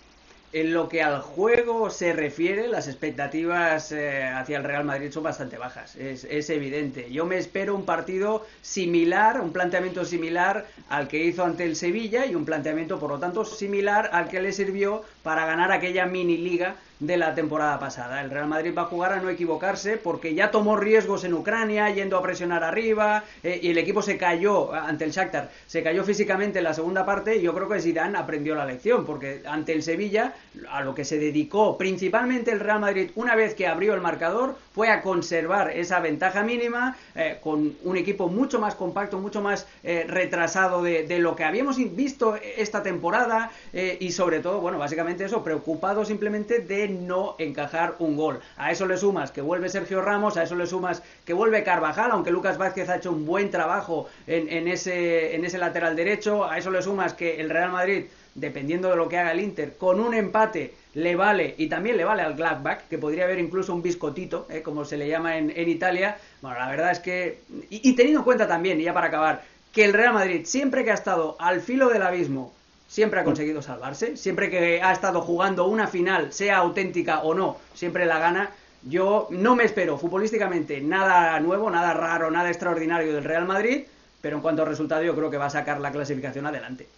En 0.52 0.74
lo 0.74 0.88
que 0.88 1.00
al 1.00 1.20
juego 1.20 1.90
se 1.90 2.12
refiere, 2.12 2.66
las 2.66 2.88
expectativas 2.88 3.92
eh, 3.92 4.24
hacia 4.24 4.58
el 4.58 4.64
Real 4.64 4.84
Madrid 4.84 5.12
son 5.12 5.22
bastante 5.22 5.56
bajas, 5.58 5.94
es, 5.94 6.24
es, 6.24 6.50
evidente. 6.50 7.06
Yo 7.12 7.24
me 7.24 7.36
espero 7.36 7.76
un 7.76 7.84
partido 7.84 8.44
similar, 8.60 9.40
un 9.40 9.52
planteamiento 9.52 10.04
similar 10.04 10.66
al 10.88 11.06
que 11.06 11.24
hizo 11.24 11.44
ante 11.44 11.62
el 11.62 11.76
Sevilla 11.76 12.26
y 12.26 12.34
un 12.34 12.44
planteamiento, 12.44 12.98
por 12.98 13.10
lo 13.10 13.20
tanto, 13.20 13.44
similar 13.44 14.10
al 14.12 14.28
que 14.28 14.42
le 14.42 14.50
sirvió 14.50 15.04
para 15.22 15.46
ganar 15.46 15.72
aquella 15.72 16.06
mini 16.06 16.36
liga 16.36 16.76
de 17.00 17.16
la 17.16 17.34
temporada 17.34 17.78
pasada. 17.78 18.20
El 18.20 18.30
Real 18.30 18.46
Madrid 18.46 18.74
va 18.76 18.82
a 18.82 18.86
jugar 18.86 19.12
a 19.14 19.20
no 19.20 19.30
equivocarse 19.30 19.96
porque 19.96 20.34
ya 20.34 20.50
tomó 20.50 20.76
riesgos 20.76 21.24
en 21.24 21.32
Ucrania, 21.32 21.90
yendo 21.90 22.16
a 22.16 22.22
presionar 22.22 22.62
arriba, 22.62 23.24
eh, 23.42 23.58
y 23.62 23.70
el 23.70 23.78
equipo 23.78 24.02
se 24.02 24.18
cayó 24.18 24.72
ante 24.74 25.04
el 25.04 25.10
Shakhtar, 25.10 25.50
se 25.66 25.82
cayó 25.82 26.04
físicamente 26.04 26.58
en 26.58 26.64
la 26.64 26.74
segunda 26.74 27.06
parte 27.06 27.36
y 27.36 27.42
yo 27.42 27.54
creo 27.54 27.68
que 27.68 27.80
Zidane 27.80 28.18
aprendió 28.18 28.54
la 28.54 28.66
lección 28.66 29.06
porque 29.06 29.42
ante 29.46 29.72
el 29.72 29.82
Sevilla 29.82 30.34
a 30.70 30.82
lo 30.82 30.94
que 30.94 31.04
se 31.04 31.18
dedicó 31.18 31.78
principalmente 31.78 32.50
el 32.50 32.60
Real 32.60 32.80
Madrid 32.80 33.10
una 33.14 33.34
vez 33.34 33.54
que 33.54 33.66
abrió 33.66 33.94
el 33.94 34.00
marcador 34.00 34.56
fue 34.74 34.90
a 34.90 35.00
conservar 35.00 35.70
esa 35.70 36.00
ventaja 36.00 36.42
mínima 36.42 36.96
eh, 37.14 37.38
con 37.42 37.76
un 37.82 37.96
equipo 37.96 38.28
mucho 38.28 38.60
más 38.60 38.74
compacto, 38.74 39.18
mucho 39.18 39.40
más 39.40 39.66
eh, 39.82 40.04
retrasado 40.06 40.82
de, 40.82 41.06
de, 41.06 41.18
lo 41.18 41.34
que 41.34 41.44
habíamos 41.44 41.76
visto 41.94 42.36
esta 42.56 42.82
temporada 42.82 43.50
y 43.72 44.12
sobre 44.12 44.40
todo, 44.40 44.60
bueno, 44.60 44.78
básicamente 44.78 45.09
eso, 45.18 45.42
preocupado 45.42 46.04
simplemente 46.04 46.60
de 46.60 46.88
no 46.88 47.34
encajar 47.38 47.96
un 47.98 48.16
gol. 48.16 48.40
A 48.56 48.70
eso 48.70 48.86
le 48.86 48.96
sumas 48.96 49.30
que 49.30 49.40
vuelve 49.40 49.68
Sergio 49.68 50.02
Ramos, 50.02 50.36
a 50.36 50.42
eso 50.42 50.54
le 50.54 50.66
sumas 50.66 51.02
que 51.24 51.32
vuelve 51.32 51.64
Carvajal, 51.64 52.10
aunque 52.12 52.30
Lucas 52.30 52.58
Vázquez 52.58 52.88
ha 52.88 52.96
hecho 52.96 53.10
un 53.10 53.26
buen 53.26 53.50
trabajo 53.50 54.08
en, 54.26 54.68
ese, 54.68 55.34
en 55.34 55.44
ese 55.44 55.58
lateral 55.58 55.96
derecho, 55.96 56.44
a 56.44 56.58
eso 56.58 56.70
le 56.70 56.82
sumas 56.82 57.14
que 57.14 57.40
el 57.40 57.50
Real 57.50 57.72
Madrid, 57.72 58.04
dependiendo 58.34 58.90
de 58.90 58.96
lo 58.96 59.08
que 59.08 59.18
haga 59.18 59.32
el 59.32 59.40
Inter, 59.40 59.76
con 59.76 60.00
un 60.00 60.14
empate 60.14 60.74
le 60.94 61.16
vale 61.16 61.54
y 61.58 61.68
también 61.68 61.96
le 61.96 62.04
vale 62.04 62.22
al 62.22 62.34
Gladbach, 62.34 62.88
que 62.88 62.98
podría 62.98 63.24
haber 63.24 63.38
incluso 63.38 63.74
un 63.74 63.82
biscotito, 63.82 64.46
eh, 64.50 64.62
como 64.62 64.84
se 64.84 64.96
le 64.96 65.08
llama 65.08 65.38
en, 65.38 65.68
Italia. 65.68 66.16
Bueno, 66.42 66.58
la 66.58 66.68
verdad 66.68 66.92
es 66.92 67.00
que, 67.00 67.40
y, 67.70 67.88
y 67.88 67.94
teniendo 67.94 68.20
en 68.20 68.24
cuenta 68.24 68.46
también, 68.46 68.80
y 68.80 68.84
ya 68.84 68.94
para 68.94 69.06
acabar, 69.06 69.42
que 69.72 69.84
el 69.84 69.92
Real 69.92 70.14
Madrid 70.14 70.42
siempre 70.44 70.84
que 70.84 70.90
ha 70.90 70.94
estado 70.94 71.36
al 71.38 71.60
filo 71.60 71.88
del 71.88 72.02
abismo 72.02 72.52
siempre 72.90 73.20
ha 73.20 73.24
conseguido 73.24 73.62
salvarse, 73.62 74.16
siempre 74.16 74.50
que 74.50 74.82
ha 74.82 74.92
estado 74.92 75.22
jugando 75.22 75.66
una 75.66 75.86
final, 75.86 76.32
sea 76.32 76.56
auténtica 76.56 77.20
o 77.20 77.34
no, 77.34 77.56
siempre 77.72 78.04
la 78.04 78.18
gana. 78.18 78.50
Yo 78.82 79.28
no 79.30 79.54
me 79.54 79.62
espero 79.62 79.96
futbolísticamente 79.96 80.80
nada 80.80 81.38
nuevo, 81.38 81.70
nada 81.70 81.94
raro, 81.94 82.32
nada 82.32 82.48
extraordinario 82.48 83.14
del 83.14 83.22
Real 83.22 83.46
Madrid, 83.46 83.84
pero 84.20 84.36
en 84.36 84.42
cuanto 84.42 84.62
a 84.62 84.64
resultado 84.64 85.04
yo 85.04 85.14
creo 85.14 85.30
que 85.30 85.36
va 85.36 85.46
a 85.46 85.50
sacar 85.50 85.80
la 85.80 85.92
clasificación 85.92 86.46
adelante. 86.46 86.88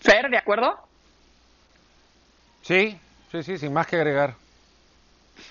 Fer, 0.00 0.30
¿de 0.30 0.38
acuerdo? 0.38 0.78
Sí, 2.62 2.98
sí, 3.30 3.42
sí, 3.42 3.58
sin 3.58 3.74
más 3.74 3.86
que 3.86 3.96
agregar. 3.96 4.36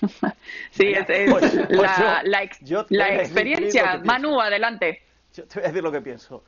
sí, 0.72 0.86
es, 0.88 1.06
pues, 1.30 1.52
pues 1.68 1.78
la, 1.78 2.22
la 2.24 3.14
experiencia. 3.14 4.00
Manu, 4.04 4.40
adelante. 4.40 5.02
Yo 5.32 5.44
te 5.44 5.60
voy 5.60 5.64
a 5.64 5.68
decir 5.68 5.82
lo 5.82 5.92
que 5.92 6.00
pienso. 6.00 6.42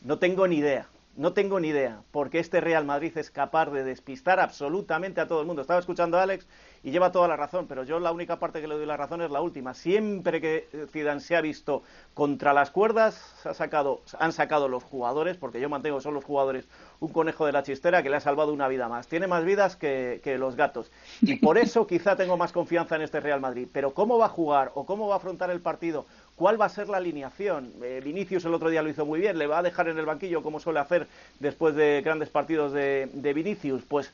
No 0.00 0.18
tengo 0.18 0.48
ni 0.48 0.56
idea. 0.56 0.86
No 1.16 1.32
tengo 1.32 1.60
ni 1.60 1.68
idea, 1.68 2.02
porque 2.10 2.40
este 2.40 2.60
Real 2.60 2.84
Madrid 2.84 3.16
es 3.16 3.30
capaz 3.30 3.70
de 3.70 3.84
despistar 3.84 4.40
absolutamente 4.40 5.20
a 5.20 5.28
todo 5.28 5.40
el 5.40 5.46
mundo. 5.46 5.62
Estaba 5.62 5.78
escuchando 5.78 6.18
a 6.18 6.22
Alex 6.22 6.44
y 6.82 6.90
lleva 6.90 7.12
toda 7.12 7.28
la 7.28 7.36
razón, 7.36 7.66
pero 7.68 7.84
yo 7.84 8.00
la 8.00 8.10
única 8.10 8.40
parte 8.40 8.60
que 8.60 8.66
le 8.66 8.74
doy 8.74 8.84
la 8.84 8.96
razón 8.96 9.22
es 9.22 9.30
la 9.30 9.40
última. 9.40 9.74
Siempre 9.74 10.40
que 10.40 10.68
Zidane 10.90 11.20
se 11.20 11.36
ha 11.36 11.40
visto 11.40 11.84
contra 12.14 12.52
las 12.52 12.72
cuerdas, 12.72 13.46
ha 13.46 13.54
sacado, 13.54 14.02
han 14.18 14.32
sacado 14.32 14.66
los 14.68 14.82
jugadores, 14.82 15.36
porque 15.36 15.60
yo 15.60 15.68
mantengo 15.68 16.00
son 16.00 16.14
los 16.14 16.24
jugadores 16.24 16.66
un 16.98 17.12
conejo 17.12 17.46
de 17.46 17.52
la 17.52 17.62
chistera 17.62 18.02
que 18.02 18.10
le 18.10 18.16
ha 18.16 18.20
salvado 18.20 18.52
una 18.52 18.66
vida 18.66 18.88
más. 18.88 19.06
Tiene 19.06 19.28
más 19.28 19.44
vidas 19.44 19.76
que 19.76 20.36
los 20.38 20.56
gatos. 20.56 20.90
Y 21.20 21.36
por 21.36 21.58
eso 21.58 21.86
quizá 21.86 22.16
tengo 22.16 22.36
más 22.36 22.50
confianza 22.50 22.96
en 22.96 23.02
este 23.02 23.20
Real 23.20 23.40
Madrid. 23.40 23.68
Pero 23.72 23.94
cómo 23.94 24.18
va 24.18 24.26
a 24.26 24.30
jugar 24.30 24.72
o 24.74 24.84
cómo 24.84 25.06
va 25.06 25.14
a 25.14 25.18
afrontar 25.18 25.50
el 25.50 25.60
partido 25.60 26.06
¿Cuál 26.36 26.60
va 26.60 26.66
a 26.66 26.68
ser 26.68 26.88
la 26.88 26.96
alineación? 26.96 27.72
Eh, 27.82 28.00
Vinicius 28.04 28.44
el 28.44 28.54
otro 28.54 28.68
día 28.68 28.82
lo 28.82 28.88
hizo 28.88 29.06
muy 29.06 29.20
bien, 29.20 29.38
le 29.38 29.46
va 29.46 29.58
a 29.58 29.62
dejar 29.62 29.88
en 29.88 29.98
el 29.98 30.04
banquillo 30.04 30.42
como 30.42 30.58
suele 30.58 30.80
hacer 30.80 31.06
después 31.38 31.76
de 31.76 32.02
grandes 32.04 32.28
partidos 32.28 32.72
de, 32.72 33.32
Vinicius. 33.34 33.82
Pues 33.82 34.10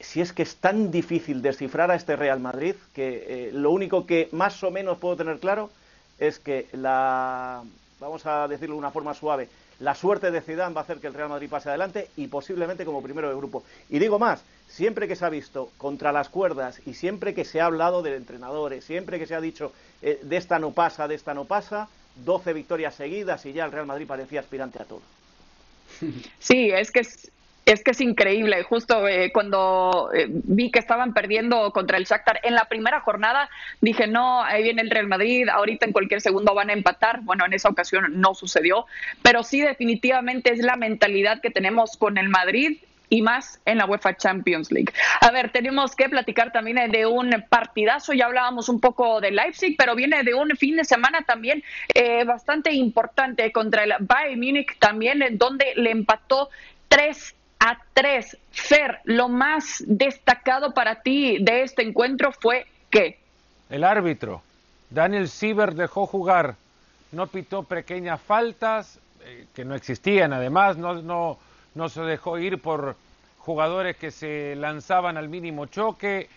si 0.00 0.20
es 0.20 0.32
que 0.32 0.42
es 0.42 0.56
tan 0.56 0.90
difícil 0.90 1.42
descifrar 1.42 1.92
a 1.92 1.94
este 1.94 2.16
Real 2.16 2.40
Madrid 2.40 2.74
que 2.92 3.26
eh, 3.28 3.50
lo 3.52 3.70
único 3.70 4.04
que 4.04 4.28
más 4.32 4.62
o 4.64 4.72
menos 4.72 4.98
puedo 4.98 5.16
tener 5.16 5.38
claro 5.38 5.70
es 6.18 6.40
que 6.40 6.66
la, 6.72 7.62
vamos 8.00 8.26
a 8.26 8.48
decirlo 8.48 8.74
de 8.74 8.80
una 8.80 8.90
forma 8.90 9.14
suave, 9.14 9.48
la 9.78 9.94
suerte 9.94 10.32
de 10.32 10.40
Zidane 10.40 10.74
va 10.74 10.80
a 10.80 10.84
hacer 10.84 10.98
que 10.98 11.06
el 11.06 11.14
Real 11.14 11.28
Madrid 11.28 11.48
pase 11.48 11.68
adelante 11.68 12.10
y 12.16 12.26
posiblemente 12.26 12.84
como 12.84 13.02
primero 13.02 13.28
de 13.28 13.36
grupo. 13.36 13.62
Y 13.90 14.00
digo 14.00 14.18
más, 14.18 14.42
siempre 14.74 15.06
que 15.06 15.14
se 15.14 15.24
ha 15.24 15.28
visto 15.30 15.70
contra 15.78 16.10
las 16.10 16.28
cuerdas 16.28 16.80
y 16.84 16.94
siempre 16.94 17.32
que 17.32 17.44
se 17.44 17.60
ha 17.60 17.66
hablado 17.66 18.02
de 18.02 18.16
entrenadores, 18.16 18.84
siempre 18.84 19.20
que 19.20 19.26
se 19.26 19.36
ha 19.36 19.40
dicho 19.40 19.72
eh, 20.02 20.18
de 20.20 20.36
esta 20.36 20.58
no 20.58 20.72
pasa, 20.72 21.06
de 21.06 21.14
esta 21.14 21.32
no 21.32 21.44
pasa, 21.44 21.88
12 22.24 22.52
victorias 22.52 22.96
seguidas 22.96 23.46
y 23.46 23.52
ya 23.52 23.66
el 23.66 23.72
Real 23.72 23.86
Madrid 23.86 24.06
parecía 24.08 24.40
aspirante 24.40 24.82
a 24.82 24.84
todo. 24.84 25.02
Sí, 26.40 26.70
es 26.72 26.90
que 26.90 27.00
es, 27.00 27.30
es 27.66 27.84
que 27.84 27.92
es 27.92 28.00
increíble. 28.00 28.64
Justo 28.64 29.06
eh, 29.06 29.30
cuando 29.32 30.10
eh, 30.12 30.26
vi 30.28 30.72
que 30.72 30.80
estaban 30.80 31.14
perdiendo 31.14 31.70
contra 31.70 31.96
el 31.96 32.04
Shakhtar 32.04 32.40
en 32.42 32.54
la 32.54 32.64
primera 32.64 33.00
jornada, 33.00 33.48
dije, 33.80 34.08
no, 34.08 34.42
ahí 34.42 34.64
viene 34.64 34.82
el 34.82 34.90
Real 34.90 35.06
Madrid, 35.06 35.48
ahorita 35.48 35.86
en 35.86 35.92
cualquier 35.92 36.20
segundo 36.20 36.52
van 36.52 36.70
a 36.70 36.72
empatar. 36.72 37.20
Bueno, 37.22 37.46
en 37.46 37.52
esa 37.52 37.68
ocasión 37.68 38.20
no 38.20 38.34
sucedió, 38.34 38.86
pero 39.22 39.44
sí 39.44 39.60
definitivamente 39.60 40.52
es 40.52 40.58
la 40.58 40.74
mentalidad 40.74 41.40
que 41.40 41.50
tenemos 41.50 41.96
con 41.96 42.18
el 42.18 42.28
Madrid 42.28 42.78
y 43.14 43.22
más 43.22 43.60
en 43.64 43.78
la 43.78 43.86
UEFA 43.86 44.16
Champions 44.16 44.72
League. 44.72 44.92
A 45.20 45.30
ver, 45.30 45.50
tenemos 45.52 45.94
que 45.94 46.08
platicar 46.08 46.50
también 46.50 46.90
de 46.90 47.06
un 47.06 47.44
partidazo, 47.48 48.12
ya 48.12 48.26
hablábamos 48.26 48.68
un 48.68 48.80
poco 48.80 49.20
de 49.20 49.30
Leipzig, 49.30 49.76
pero 49.78 49.94
viene 49.94 50.24
de 50.24 50.34
un 50.34 50.50
fin 50.56 50.76
de 50.76 50.84
semana 50.84 51.22
también 51.22 51.62
eh, 51.94 52.24
bastante 52.24 52.72
importante 52.72 53.52
contra 53.52 53.84
el 53.84 53.94
Bayern 54.00 54.40
Múnich 54.40 54.76
también, 54.80 55.22
en 55.22 55.38
donde 55.38 55.74
le 55.76 55.92
empató 55.92 56.50
3 56.88 57.34
a 57.60 57.78
3. 57.92 58.36
Fer, 58.50 58.98
lo 59.04 59.28
más 59.28 59.84
destacado 59.86 60.74
para 60.74 61.02
ti 61.02 61.38
de 61.40 61.62
este 61.62 61.82
encuentro 61.82 62.32
fue 62.32 62.66
qué? 62.90 63.18
El 63.70 63.84
árbitro. 63.84 64.42
Daniel 64.90 65.28
Sieber 65.28 65.74
dejó 65.74 66.06
jugar, 66.06 66.56
no 67.12 67.28
pitó 67.28 67.62
pequeñas 67.62 68.20
faltas, 68.20 68.98
eh, 69.24 69.46
que 69.54 69.64
no 69.64 69.74
existían 69.74 70.32
además, 70.32 70.76
no, 70.76 70.94
no, 70.94 71.38
no 71.74 71.88
se 71.88 72.02
dejó 72.02 72.38
ir 72.38 72.60
por 72.60 72.96
jugadores 73.44 73.96
que 73.96 74.10
se 74.10 74.56
lanzaban 74.56 75.18
al 75.18 75.28
mínimo 75.28 75.66
choque, 75.66 76.28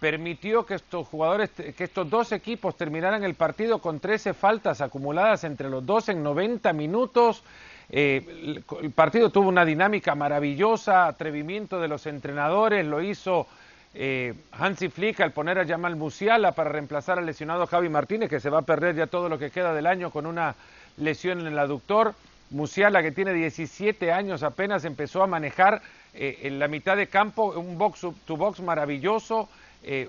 permitió 0.00 0.64
que 0.64 0.74
estos 0.74 1.06
jugadores, 1.06 1.50
que 1.50 1.84
estos 1.84 2.08
dos 2.08 2.32
equipos 2.32 2.76
terminaran 2.76 3.22
el 3.22 3.34
partido 3.34 3.78
con 3.78 4.00
13 4.00 4.32
faltas 4.32 4.80
acumuladas 4.80 5.44
entre 5.44 5.68
los 5.68 5.84
dos 5.84 6.08
en 6.08 6.22
90 6.22 6.72
minutos. 6.72 7.42
Eh, 7.90 8.62
el 8.82 8.90
partido 8.92 9.28
tuvo 9.28 9.48
una 9.48 9.64
dinámica 9.66 10.14
maravillosa, 10.14 11.06
atrevimiento 11.06 11.80
de 11.80 11.88
los 11.88 12.06
entrenadores, 12.06 12.86
lo 12.86 13.02
hizo 13.02 13.46
eh, 13.92 14.32
Hansi 14.52 14.88
Flick 14.88 15.20
al 15.20 15.32
poner 15.32 15.58
a 15.58 15.66
Jamal 15.66 15.96
Musiala 15.96 16.52
para 16.52 16.70
reemplazar 16.70 17.18
al 17.18 17.26
lesionado 17.26 17.66
Javi 17.66 17.90
Martínez, 17.90 18.30
que 18.30 18.40
se 18.40 18.50
va 18.50 18.60
a 18.60 18.62
perder 18.62 18.96
ya 18.96 19.06
todo 19.06 19.28
lo 19.28 19.38
que 19.38 19.50
queda 19.50 19.74
del 19.74 19.86
año 19.86 20.10
con 20.10 20.24
una 20.24 20.54
lesión 20.96 21.40
en 21.40 21.46
el 21.46 21.58
aductor. 21.58 22.14
Musiala, 22.50 23.02
que 23.02 23.12
tiene 23.12 23.32
17 23.32 24.12
años 24.12 24.42
apenas, 24.42 24.84
empezó 24.84 25.22
a 25.22 25.26
manejar 25.26 25.82
eh, 26.14 26.40
en 26.42 26.58
la 26.58 26.68
mitad 26.68 26.96
de 26.96 27.08
campo 27.08 27.52
un 27.56 27.76
box 27.76 28.06
to 28.24 28.36
box 28.36 28.60
maravilloso. 28.60 29.48
Eh, 29.82 30.08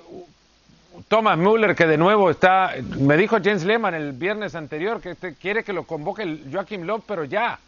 Thomas 1.08 1.38
Müller, 1.38 1.76
que 1.76 1.88
de 1.88 1.98
nuevo 1.98 2.30
está, 2.30 2.74
me 3.00 3.18
dijo 3.18 3.38
James 3.44 3.64
Lehmann 3.64 3.96
el 3.96 4.14
viernes 4.14 4.56
anterior 4.56 5.02
que 5.02 5.12
este 5.12 5.36
quiere 5.36 5.64
que 5.64 5.74
lo 5.74 5.84
convoque 5.84 6.42
Joachim 6.52 6.84
Löw, 6.84 7.02
pero 7.06 7.24
ya. 7.26 7.60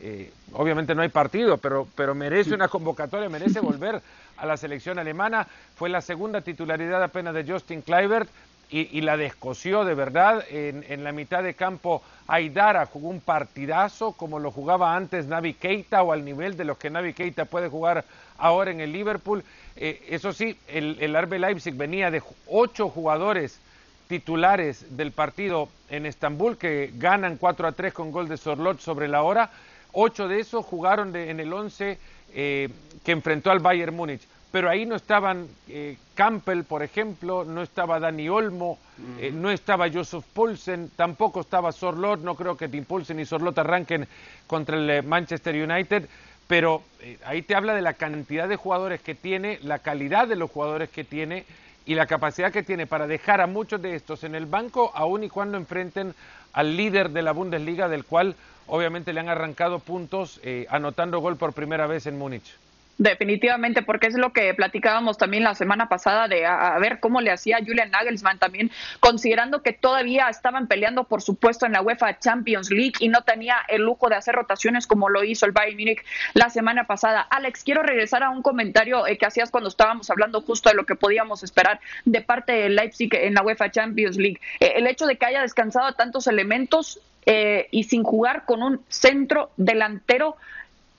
Eh, 0.00 0.32
obviamente 0.52 0.94
no 0.94 1.02
hay 1.02 1.08
partido, 1.08 1.56
pero, 1.56 1.86
pero 1.94 2.14
merece 2.14 2.52
una 2.52 2.68
convocatoria, 2.68 3.28
merece 3.28 3.60
volver 3.60 4.02
a 4.36 4.46
la 4.46 4.56
selección 4.56 4.98
alemana. 4.98 5.46
Fue 5.76 5.88
la 5.88 6.00
segunda 6.00 6.40
titularidad 6.40 7.02
apenas 7.02 7.34
de 7.34 7.44
Justin 7.44 7.80
Kluivert 7.80 8.28
y, 8.70 9.00
la 9.02 9.16
descoció 9.16 9.84
de 9.84 9.94
verdad. 9.94 10.44
En, 10.48 11.04
la 11.04 11.12
mitad 11.12 11.42
de 11.42 11.54
campo, 11.54 12.02
Aidara 12.26 12.86
jugó 12.86 13.08
un 13.08 13.20
partidazo 13.20 14.12
como 14.12 14.38
lo 14.38 14.50
jugaba 14.50 14.96
antes 14.96 15.26
Navi 15.26 15.54
Keita 15.54 16.02
o 16.02 16.12
al 16.12 16.24
nivel 16.24 16.56
de 16.56 16.64
los 16.64 16.78
que 16.78 16.90
Navi 16.90 17.12
Keita 17.12 17.44
puede 17.44 17.68
jugar 17.68 18.04
ahora 18.38 18.70
en 18.70 18.80
el 18.80 18.92
Liverpool. 18.92 19.44
Eh, 19.76 20.06
eso 20.08 20.32
sí, 20.32 20.58
el, 20.68 20.98
el 21.00 21.40
Leipzig 21.40 21.74
venía 21.74 22.10
de 22.10 22.22
ocho 22.46 22.88
jugadores 22.88 23.60
titulares 24.08 24.96
del 24.96 25.12
partido 25.12 25.68
en 25.88 26.06
Estambul 26.06 26.56
que 26.56 26.92
ganan 26.96 27.36
4 27.36 27.68
a 27.68 27.72
3 27.72 27.92
con 27.92 28.12
gol 28.12 28.28
de 28.28 28.36
Sorlot 28.36 28.80
sobre 28.80 29.08
la 29.08 29.22
hora. 29.22 29.50
Ocho 29.92 30.28
de 30.28 30.40
esos 30.40 30.66
jugaron 30.66 31.12
de, 31.12 31.30
en 31.30 31.40
el 31.40 31.52
11 31.52 31.98
eh, 32.34 32.68
que 33.04 33.12
enfrentó 33.12 33.50
al 33.50 33.60
Bayern 33.60 33.94
Múnich 33.94 34.22
pero 34.54 34.70
ahí 34.70 34.86
no 34.86 34.94
estaban 34.94 35.48
eh, 35.66 35.96
Campbell, 36.14 36.62
por 36.62 36.84
ejemplo, 36.84 37.44
no 37.44 37.60
estaba 37.60 37.98
Dani 37.98 38.28
Olmo, 38.28 38.78
eh, 39.18 39.32
no 39.34 39.50
estaba 39.50 39.90
Joseph 39.90 40.24
Poulsen, 40.32 40.92
tampoco 40.94 41.40
estaba 41.40 41.72
Sorlot, 41.72 42.20
no 42.20 42.36
creo 42.36 42.56
que 42.56 42.68
Tim 42.68 42.84
Poulsen 42.84 43.18
y 43.18 43.24
Sorlot 43.24 43.58
arranquen 43.58 44.06
contra 44.46 44.76
el 44.76 44.88
eh, 44.88 45.02
Manchester 45.02 45.56
United, 45.56 46.08
pero 46.46 46.82
ahí 47.24 47.42
te 47.42 47.56
habla 47.56 47.74
de 47.74 47.82
la 47.82 47.94
cantidad 47.94 48.48
de 48.48 48.54
jugadores 48.54 49.00
que 49.00 49.16
tiene, 49.16 49.58
la 49.64 49.80
calidad 49.80 50.28
de 50.28 50.36
los 50.36 50.52
jugadores 50.52 50.88
que 50.88 51.02
tiene 51.02 51.46
y 51.84 51.96
la 51.96 52.06
capacidad 52.06 52.52
que 52.52 52.62
tiene 52.62 52.86
para 52.86 53.08
dejar 53.08 53.40
a 53.40 53.48
muchos 53.48 53.82
de 53.82 53.96
estos 53.96 54.22
en 54.22 54.36
el 54.36 54.46
banco, 54.46 54.92
aun 54.94 55.24
y 55.24 55.30
cuando 55.30 55.58
enfrenten 55.58 56.14
al 56.52 56.76
líder 56.76 57.10
de 57.10 57.22
la 57.22 57.32
Bundesliga, 57.32 57.88
del 57.88 58.04
cual 58.04 58.36
obviamente 58.68 59.12
le 59.12 59.18
han 59.18 59.28
arrancado 59.28 59.80
puntos 59.80 60.40
anotando 60.68 61.18
gol 61.18 61.36
por 61.36 61.54
primera 61.54 61.88
vez 61.88 62.06
en 62.06 62.16
Múnich. 62.16 62.54
Definitivamente, 62.96 63.82
porque 63.82 64.06
es 64.06 64.14
lo 64.14 64.32
que 64.32 64.54
platicábamos 64.54 65.18
también 65.18 65.42
la 65.42 65.56
semana 65.56 65.88
pasada 65.88 66.28
de 66.28 66.46
a, 66.46 66.78
ver 66.78 67.00
cómo 67.00 67.20
le 67.20 67.32
hacía 67.32 67.58
Julian 67.58 67.90
Nagelsmann 67.90 68.38
también, 68.38 68.70
considerando 69.00 69.62
que 69.62 69.72
todavía 69.72 70.28
estaban 70.28 70.68
peleando, 70.68 71.02
por 71.04 71.20
supuesto, 71.20 71.66
en 71.66 71.72
la 71.72 71.82
UEFA 71.82 72.20
Champions 72.20 72.70
League 72.70 72.94
y 73.00 73.08
no 73.08 73.22
tenía 73.22 73.56
el 73.68 73.82
lujo 73.82 74.08
de 74.08 74.14
hacer 74.14 74.36
rotaciones 74.36 74.86
como 74.86 75.08
lo 75.08 75.24
hizo 75.24 75.44
el 75.44 75.50
Bayern 75.50 75.76
Múnich 75.76 76.04
la 76.34 76.50
semana 76.50 76.86
pasada. 76.86 77.22
Alex, 77.22 77.64
quiero 77.64 77.82
regresar 77.82 78.22
a 78.22 78.30
un 78.30 78.42
comentario 78.42 79.06
eh, 79.08 79.18
que 79.18 79.26
hacías 79.26 79.50
cuando 79.50 79.68
estábamos 79.68 80.08
hablando 80.10 80.40
justo 80.42 80.68
de 80.68 80.76
lo 80.76 80.86
que 80.86 80.94
podíamos 80.94 81.42
esperar 81.42 81.80
de 82.04 82.20
parte 82.20 82.52
de 82.52 82.68
Leipzig 82.68 83.12
en 83.12 83.34
la 83.34 83.42
UEFA 83.42 83.72
Champions 83.72 84.16
League. 84.16 84.40
Eh, 84.60 84.74
el 84.76 84.86
hecho 84.86 85.06
de 85.06 85.16
que 85.16 85.26
haya 85.26 85.42
descansado 85.42 85.92
tantos 85.94 86.28
elementos 86.28 87.00
eh, 87.26 87.68
y 87.70 87.84
sin 87.84 88.04
jugar 88.04 88.44
con 88.44 88.62
un 88.62 88.82
centro 88.88 89.50
delantero 89.56 90.36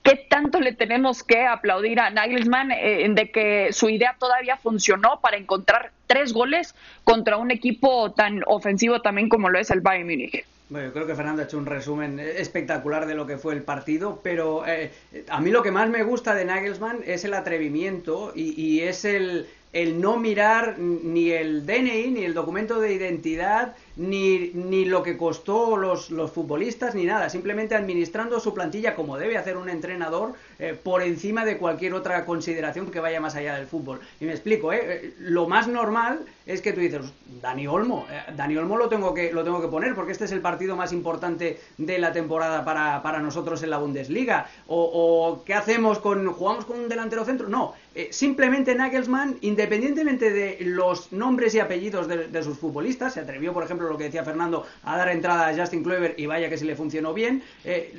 ¿Qué 0.06 0.14
tanto 0.14 0.60
le 0.60 0.72
tenemos 0.72 1.24
que 1.24 1.46
aplaudir 1.46 1.98
a 1.98 2.10
Nagelsmann 2.10 2.70
eh, 2.70 3.04
de 3.10 3.32
que 3.32 3.72
su 3.72 3.88
idea 3.88 4.14
todavía 4.16 4.56
funcionó 4.56 5.18
para 5.20 5.36
encontrar 5.36 5.90
tres 6.06 6.32
goles 6.32 6.76
contra 7.02 7.38
un 7.38 7.50
equipo 7.50 8.12
tan 8.12 8.44
ofensivo 8.46 9.02
también 9.02 9.28
como 9.28 9.50
lo 9.50 9.58
es 9.58 9.68
el 9.72 9.80
Bayern 9.80 10.06
Múnich? 10.06 10.44
Bueno, 10.68 10.86
yo 10.86 10.92
creo 10.92 11.06
que 11.08 11.16
Fernando 11.16 11.42
ha 11.42 11.46
hecho 11.46 11.58
un 11.58 11.66
resumen 11.66 12.20
espectacular 12.20 13.06
de 13.06 13.16
lo 13.16 13.26
que 13.26 13.36
fue 13.36 13.54
el 13.54 13.62
partido, 13.62 14.20
pero 14.22 14.64
eh, 14.64 14.92
a 15.28 15.40
mí 15.40 15.50
lo 15.50 15.64
que 15.64 15.72
más 15.72 15.88
me 15.88 16.04
gusta 16.04 16.36
de 16.36 16.44
Nagelsmann 16.44 17.00
es 17.04 17.24
el 17.24 17.34
atrevimiento 17.34 18.32
y, 18.32 18.82
es 18.82 19.04
el, 19.04 19.48
el 19.76 20.00
no 20.00 20.18
mirar 20.18 20.78
ni 20.78 21.32
el 21.32 21.66
DNI, 21.66 22.10
ni 22.10 22.24
el 22.24 22.32
documento 22.32 22.80
de 22.80 22.94
identidad, 22.94 23.76
ni, 23.96 24.52
ni 24.54 24.86
lo 24.86 25.02
que 25.02 25.18
costó 25.18 25.76
los, 25.76 26.10
los 26.10 26.32
futbolistas, 26.32 26.94
ni 26.94 27.04
nada. 27.04 27.28
Simplemente 27.28 27.74
administrando 27.74 28.40
su 28.40 28.54
plantilla 28.54 28.94
como 28.94 29.18
debe 29.18 29.36
hacer 29.36 29.58
un 29.58 29.68
entrenador 29.68 30.32
eh, 30.58 30.78
por 30.80 31.02
encima 31.02 31.44
de 31.44 31.58
cualquier 31.58 31.92
otra 31.92 32.24
consideración 32.24 32.90
que 32.90 33.00
vaya 33.00 33.20
más 33.20 33.34
allá 33.36 33.56
del 33.56 33.66
fútbol. 33.66 34.00
Y 34.20 34.24
me 34.24 34.32
explico, 34.32 34.72
¿eh? 34.72 34.80
eh 34.82 35.14
lo 35.18 35.46
más 35.46 35.68
normal 35.68 36.20
es 36.46 36.62
que 36.62 36.72
tú 36.72 36.80
dices, 36.80 37.02
Dani 37.42 37.66
Olmo, 37.66 38.06
eh, 38.10 38.32
Dani 38.34 38.56
Olmo 38.56 38.76
lo 38.78 38.88
tengo, 38.88 39.12
que, 39.12 39.32
lo 39.32 39.44
tengo 39.44 39.60
que 39.60 39.68
poner 39.68 39.94
porque 39.94 40.12
este 40.12 40.24
es 40.24 40.32
el 40.32 40.40
partido 40.40 40.76
más 40.76 40.92
importante 40.92 41.60
de 41.76 41.98
la 41.98 42.12
temporada 42.12 42.64
para, 42.64 43.02
para 43.02 43.18
nosotros 43.18 43.62
en 43.62 43.70
la 43.70 43.78
Bundesliga. 43.78 44.48
O, 44.66 45.42
¿qué 45.44 45.54
hacemos 45.54 45.98
con, 45.98 46.26
jugamos 46.32 46.64
con 46.64 46.78
un 46.78 46.88
delantero 46.88 47.24
centro? 47.24 47.48
No, 47.48 47.74
simplemente 48.10 48.74
Nagelsmann, 48.74 49.38
independientemente 49.40 50.30
de 50.30 50.58
los 50.60 51.12
nombres 51.12 51.54
y 51.54 51.60
apellidos 51.60 52.08
de, 52.08 52.42
sus 52.42 52.58
futbolistas, 52.58 53.14
se 53.14 53.20
atrevió, 53.20 53.52
por 53.52 53.64
ejemplo, 53.64 53.88
lo 53.88 53.96
que 53.96 54.04
decía 54.04 54.22
Fernando, 54.22 54.66
a 54.84 54.96
dar 54.96 55.08
entrada 55.08 55.48
a 55.48 55.56
Justin 55.56 55.82
Kluivert 55.82 56.18
y 56.18 56.26
vaya 56.26 56.48
que 56.48 56.58
se 56.58 56.64
le 56.64 56.76
funcionó 56.76 57.12
bien. 57.12 57.42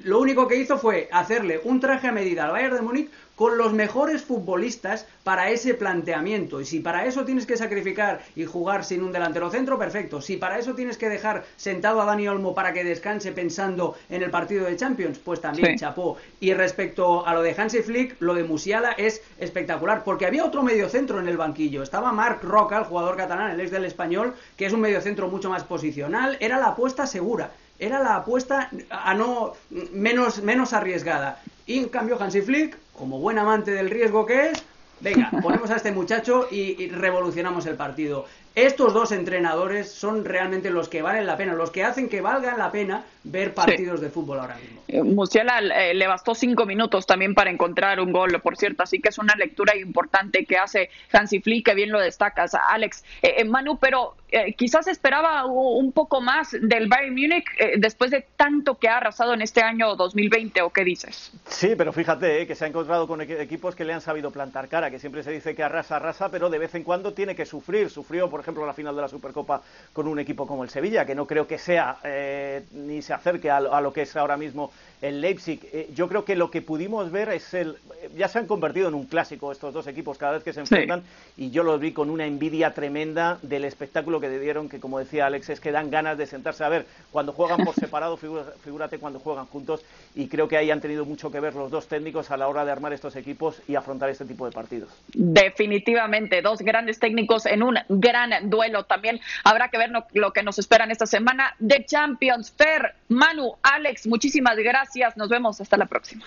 Lo 0.04 0.20
único 0.20 0.48
que 0.48 0.56
hizo 0.56 0.78
fue 0.78 1.10
hacerle 1.12 1.60
un 1.64 1.80
traje 1.80 2.08
a 2.08 2.12
medida 2.12 2.47
al 2.48 2.54
Bayern 2.54 2.76
de 2.76 2.82
Múnich 2.82 3.12
con 3.36 3.58
los 3.60 3.72
mejores 3.72 4.24
futbolistas 4.24 5.06
para 5.24 5.52
ese 5.52 5.76
planteamiento. 5.76 6.60
Y 6.60 6.66
si 6.66 6.80
para 6.80 7.06
eso 7.06 7.24
tienes 7.24 7.46
que 7.46 7.56
sacrificar 7.56 8.22
y 8.36 8.46
jugar 8.46 8.84
sin 8.84 9.04
un 9.04 9.12
delantero 9.12 9.52
centro, 9.52 9.78
perfecto. 9.78 10.22
Si 10.22 10.38
para 10.38 10.58
eso 10.58 10.74
tienes 10.74 10.98
que 10.98 11.08
dejar 11.08 11.46
sentado 11.56 12.02
a 12.02 12.06
Dani 12.06 12.28
Olmo 12.28 12.56
para 12.56 12.74
que 12.74 12.84
descanse 12.84 13.32
pensando 13.32 13.96
en 14.10 14.24
el 14.24 14.32
partido 14.32 14.66
de 14.66 14.76
Champions, 14.76 15.20
pues 15.20 15.40
también 15.40 15.78
chapó. 15.78 16.18
Y 16.40 16.56
respecto 16.56 17.28
a 17.28 17.34
lo 17.36 17.44
de 17.44 17.54
Hansi 17.56 17.84
Flick, 17.84 18.16
lo 18.20 18.34
de 18.34 18.44
Musiala 18.44 18.94
es 18.94 19.22
espectacular, 19.38 20.04
porque 20.04 20.26
había 20.26 20.44
otro 20.44 20.64
mediocentro 20.64 21.20
en 21.20 21.28
el 21.28 21.38
banquillo. 21.38 21.84
Estaba 21.84 22.12
Marc 22.12 22.44
Roca, 22.44 22.80
el 22.80 22.86
jugador 22.86 23.18
catalán, 23.18 23.52
el 23.52 23.60
ex 23.60 23.70
del 23.70 23.86
español, 23.86 24.34
que 24.58 24.66
es 24.66 24.74
un 24.74 24.82
mediocentro 24.82 25.28
mucho 25.28 25.52
más 25.52 25.64
posicional. 25.64 26.38
Era 26.40 26.58
la 26.58 26.70
apuesta 26.70 27.06
segura 27.06 27.52
era 27.80 28.02
la 28.02 28.16
apuesta 28.16 28.72
a 28.90 29.14
no 29.14 29.54
menos, 29.92 30.42
menos 30.42 30.74
arriesgada. 30.74 31.40
Y 31.68 31.78
en 31.78 31.90
cambio 31.90 32.18
Hansi 32.20 32.42
Flick, 32.42 32.78
como 32.94 33.20
buen 33.20 33.38
amante 33.38 33.72
del 33.72 33.90
riesgo 33.90 34.26
que 34.26 34.52
es, 34.52 34.64
venga, 35.02 35.30
ponemos 35.44 35.70
a 35.70 35.76
este 35.76 35.92
muchacho 35.92 36.48
y, 36.50 36.88
revolucionamos 36.88 37.66
el 37.66 37.76
partido. 37.76 38.26
Estos 38.58 38.92
dos 38.92 39.12
entrenadores 39.12 39.92
son 39.92 40.26
realmente 40.26 40.72
los 40.72 40.90
que 40.90 41.04
valen 41.04 41.28
la 41.28 41.38
pena, 41.38 41.54
los 41.54 41.70
que 41.70 41.84
hacen 41.84 42.10
que 42.10 42.22
valgan 42.22 42.58
la 42.58 42.72
pena 42.72 43.04
ver 43.24 43.54
partidos 43.54 44.02
de 44.02 44.10
fútbol 44.10 44.40
ahora 44.40 44.56
mismo. 44.56 44.82
Eh, 44.88 45.04
Musiala 45.04 45.60
eh, 45.60 45.94
le 45.94 46.08
bastó 46.08 46.34
cinco 46.34 46.66
minutos 46.66 47.06
también 47.06 47.36
para 47.36 47.52
encontrar 47.52 48.00
un 48.00 48.12
gol, 48.12 48.42
por 48.42 48.58
cierto, 48.58 48.82
así 48.82 49.00
que 49.00 49.10
es 49.10 49.20
una 49.20 49.36
lectura 49.36 49.76
importante 49.78 50.44
que 50.46 50.58
hace 50.58 50.90
Hansi 51.12 51.40
Flick, 51.40 51.68
que 51.68 51.76
bien 51.76 51.92
lo 51.92 52.00
destacas, 52.00 52.56
Alex. 52.56 53.04
Eh, 53.22 53.44
Manu, 53.44 53.78
pero 53.78 54.16
quizás 54.58 54.88
esperaba 54.88 55.46
un 55.46 55.94
poco 55.94 56.20
más 56.20 56.52
del 56.52 56.90
Bayern 56.90 57.14
Múnich 57.14 57.46
después 57.78 58.12
de 58.12 58.26
tanto 58.36 58.76
que 58.76 58.90
ha 58.90 58.98
arrasado 58.98 59.34
en 59.34 59.42
este 59.42 59.62
año 59.62 59.96
2020, 59.96 60.62
¿o 60.64 60.70
qué 60.70 60.84
dices? 60.84 61.32
Sí, 61.48 61.76
pero 61.78 61.94
fíjate 61.94 62.46
que 62.46 62.54
se 62.54 62.66
ha 62.66 62.68
encontrado 62.68 63.08
con 63.08 63.22
equipos 63.22 63.74
que 63.74 63.86
le 63.86 63.94
han 63.94 64.02
sabido 64.02 64.30
plantar 64.32 64.68
cara, 64.68 64.92
que 64.92 65.00
siempre 65.00 65.24
se 65.24 65.32
dice 65.32 65.56
que 65.56 65.64
arrasa, 65.64 65.96
arrasa, 65.96 66.30
pero 66.30 66.50
de 66.50 66.58
vez 66.58 66.76
en 66.76 66.84
cuando 66.84 67.14
tiene 67.14 67.38
que 67.38 67.46
sufrir. 67.46 67.90
Sufrió, 67.90 68.30
por 68.30 68.42
ejemplo, 68.48 68.66
la 68.66 68.74
final 68.74 68.96
de 68.96 69.02
la 69.02 69.10
Supercopa 69.10 69.62
con 69.92 70.08
un 70.08 70.20
equipo 70.20 70.48
como 70.48 70.64
el 70.64 70.70
Sevilla, 70.70 71.06
que 71.06 71.16
no 71.16 71.26
creo 71.26 71.46
que 71.46 71.58
sea 71.58 71.98
eh, 72.04 72.64
ni 72.72 73.02
se 73.02 73.14
acerque 73.14 73.52
a, 73.52 73.60
lo 73.60 73.92
que 73.92 74.04
es 74.04 74.16
ahora 74.16 74.38
mismo 74.38 74.72
el 75.02 75.20
Leipzig. 75.20 75.60
Eh, 75.74 75.90
yo 75.94 76.08
creo 76.08 76.24
que 76.24 76.36
lo 76.36 76.50
que 76.50 76.62
pudimos 76.62 77.12
ver 77.12 77.30
es 77.30 77.54
el. 77.54 77.76
Ya 78.16 78.30
se 78.30 78.40
han 78.40 78.48
convertido 78.48 78.88
en 78.88 78.94
un 78.94 79.06
clásico 79.06 79.52
estos 79.52 79.74
dos 79.74 79.86
equipos 79.88 80.18
cada 80.18 80.34
vez 80.34 80.44
que 80.44 80.54
se 80.54 80.62
enfrentan, 80.62 81.04
y 81.36 81.52
yo 81.52 81.64
los 81.64 81.80
vi 81.80 81.92
con 81.92 82.10
una 82.10 82.26
envidia 82.26 82.74
tremenda 82.74 83.38
del 83.42 83.66
espectáculo 83.66 84.22
que 84.22 84.30
dieron, 84.30 84.70
que 84.70 84.80
como 84.80 85.00
decía 85.00 85.26
Alex, 85.26 85.50
es 85.50 85.60
que 85.60 85.72
dan 85.72 85.92
ganas 85.92 86.18
de 86.18 86.26
sentarse 86.26 86.64
a 86.64 86.70
ver 86.70 86.86
cuando 87.12 87.34
juegan 87.34 87.66
por 87.66 87.76
separado, 87.80 88.18
figúrate 88.18 88.98
cuando 89.00 89.20
juegan 89.20 89.46
juntos, 89.48 89.84
y 90.16 90.28
creo 90.30 90.48
que 90.48 90.58
ahí 90.58 90.72
han 90.72 90.80
tenido 90.80 91.06
mucho 91.06 91.32
que 91.32 91.40
ver 91.42 91.54
los 91.54 91.70
dos 91.70 91.88
técnicos 91.88 92.32
a 92.32 92.38
la 92.38 92.48
hora 92.48 92.64
de 92.64 92.72
armar 92.72 92.94
estos 92.94 93.16
equipos 93.18 93.62
y 93.68 93.76
afrontar 93.76 94.10
este 94.10 94.26
tipo 94.26 94.46
de 94.46 94.52
partidos. 94.52 94.90
Definitivamente, 95.14 96.42
dos 96.42 96.60
grandes 96.60 97.00
técnicos 97.00 97.46
en 97.46 97.64
un 97.64 97.78
gran 97.90 98.37
duelo. 98.44 98.84
También 98.84 99.20
habrá 99.44 99.70
que 99.70 99.78
ver 99.78 99.92
lo 100.14 100.34
que 100.34 100.44
nos 100.44 100.60
esperan 100.60 100.92
esta 100.92 101.06
semana 101.06 101.56
de 101.60 101.86
Champions. 101.86 102.52
Fer, 102.52 102.96
Manu, 103.10 103.56
Alex, 103.64 104.08
muchísimas 104.08 104.58
gracias. 104.58 105.18
Nos 105.18 105.30
vemos 105.30 105.60
hasta 105.62 105.78
la 105.78 105.86
próxima. 105.86 106.26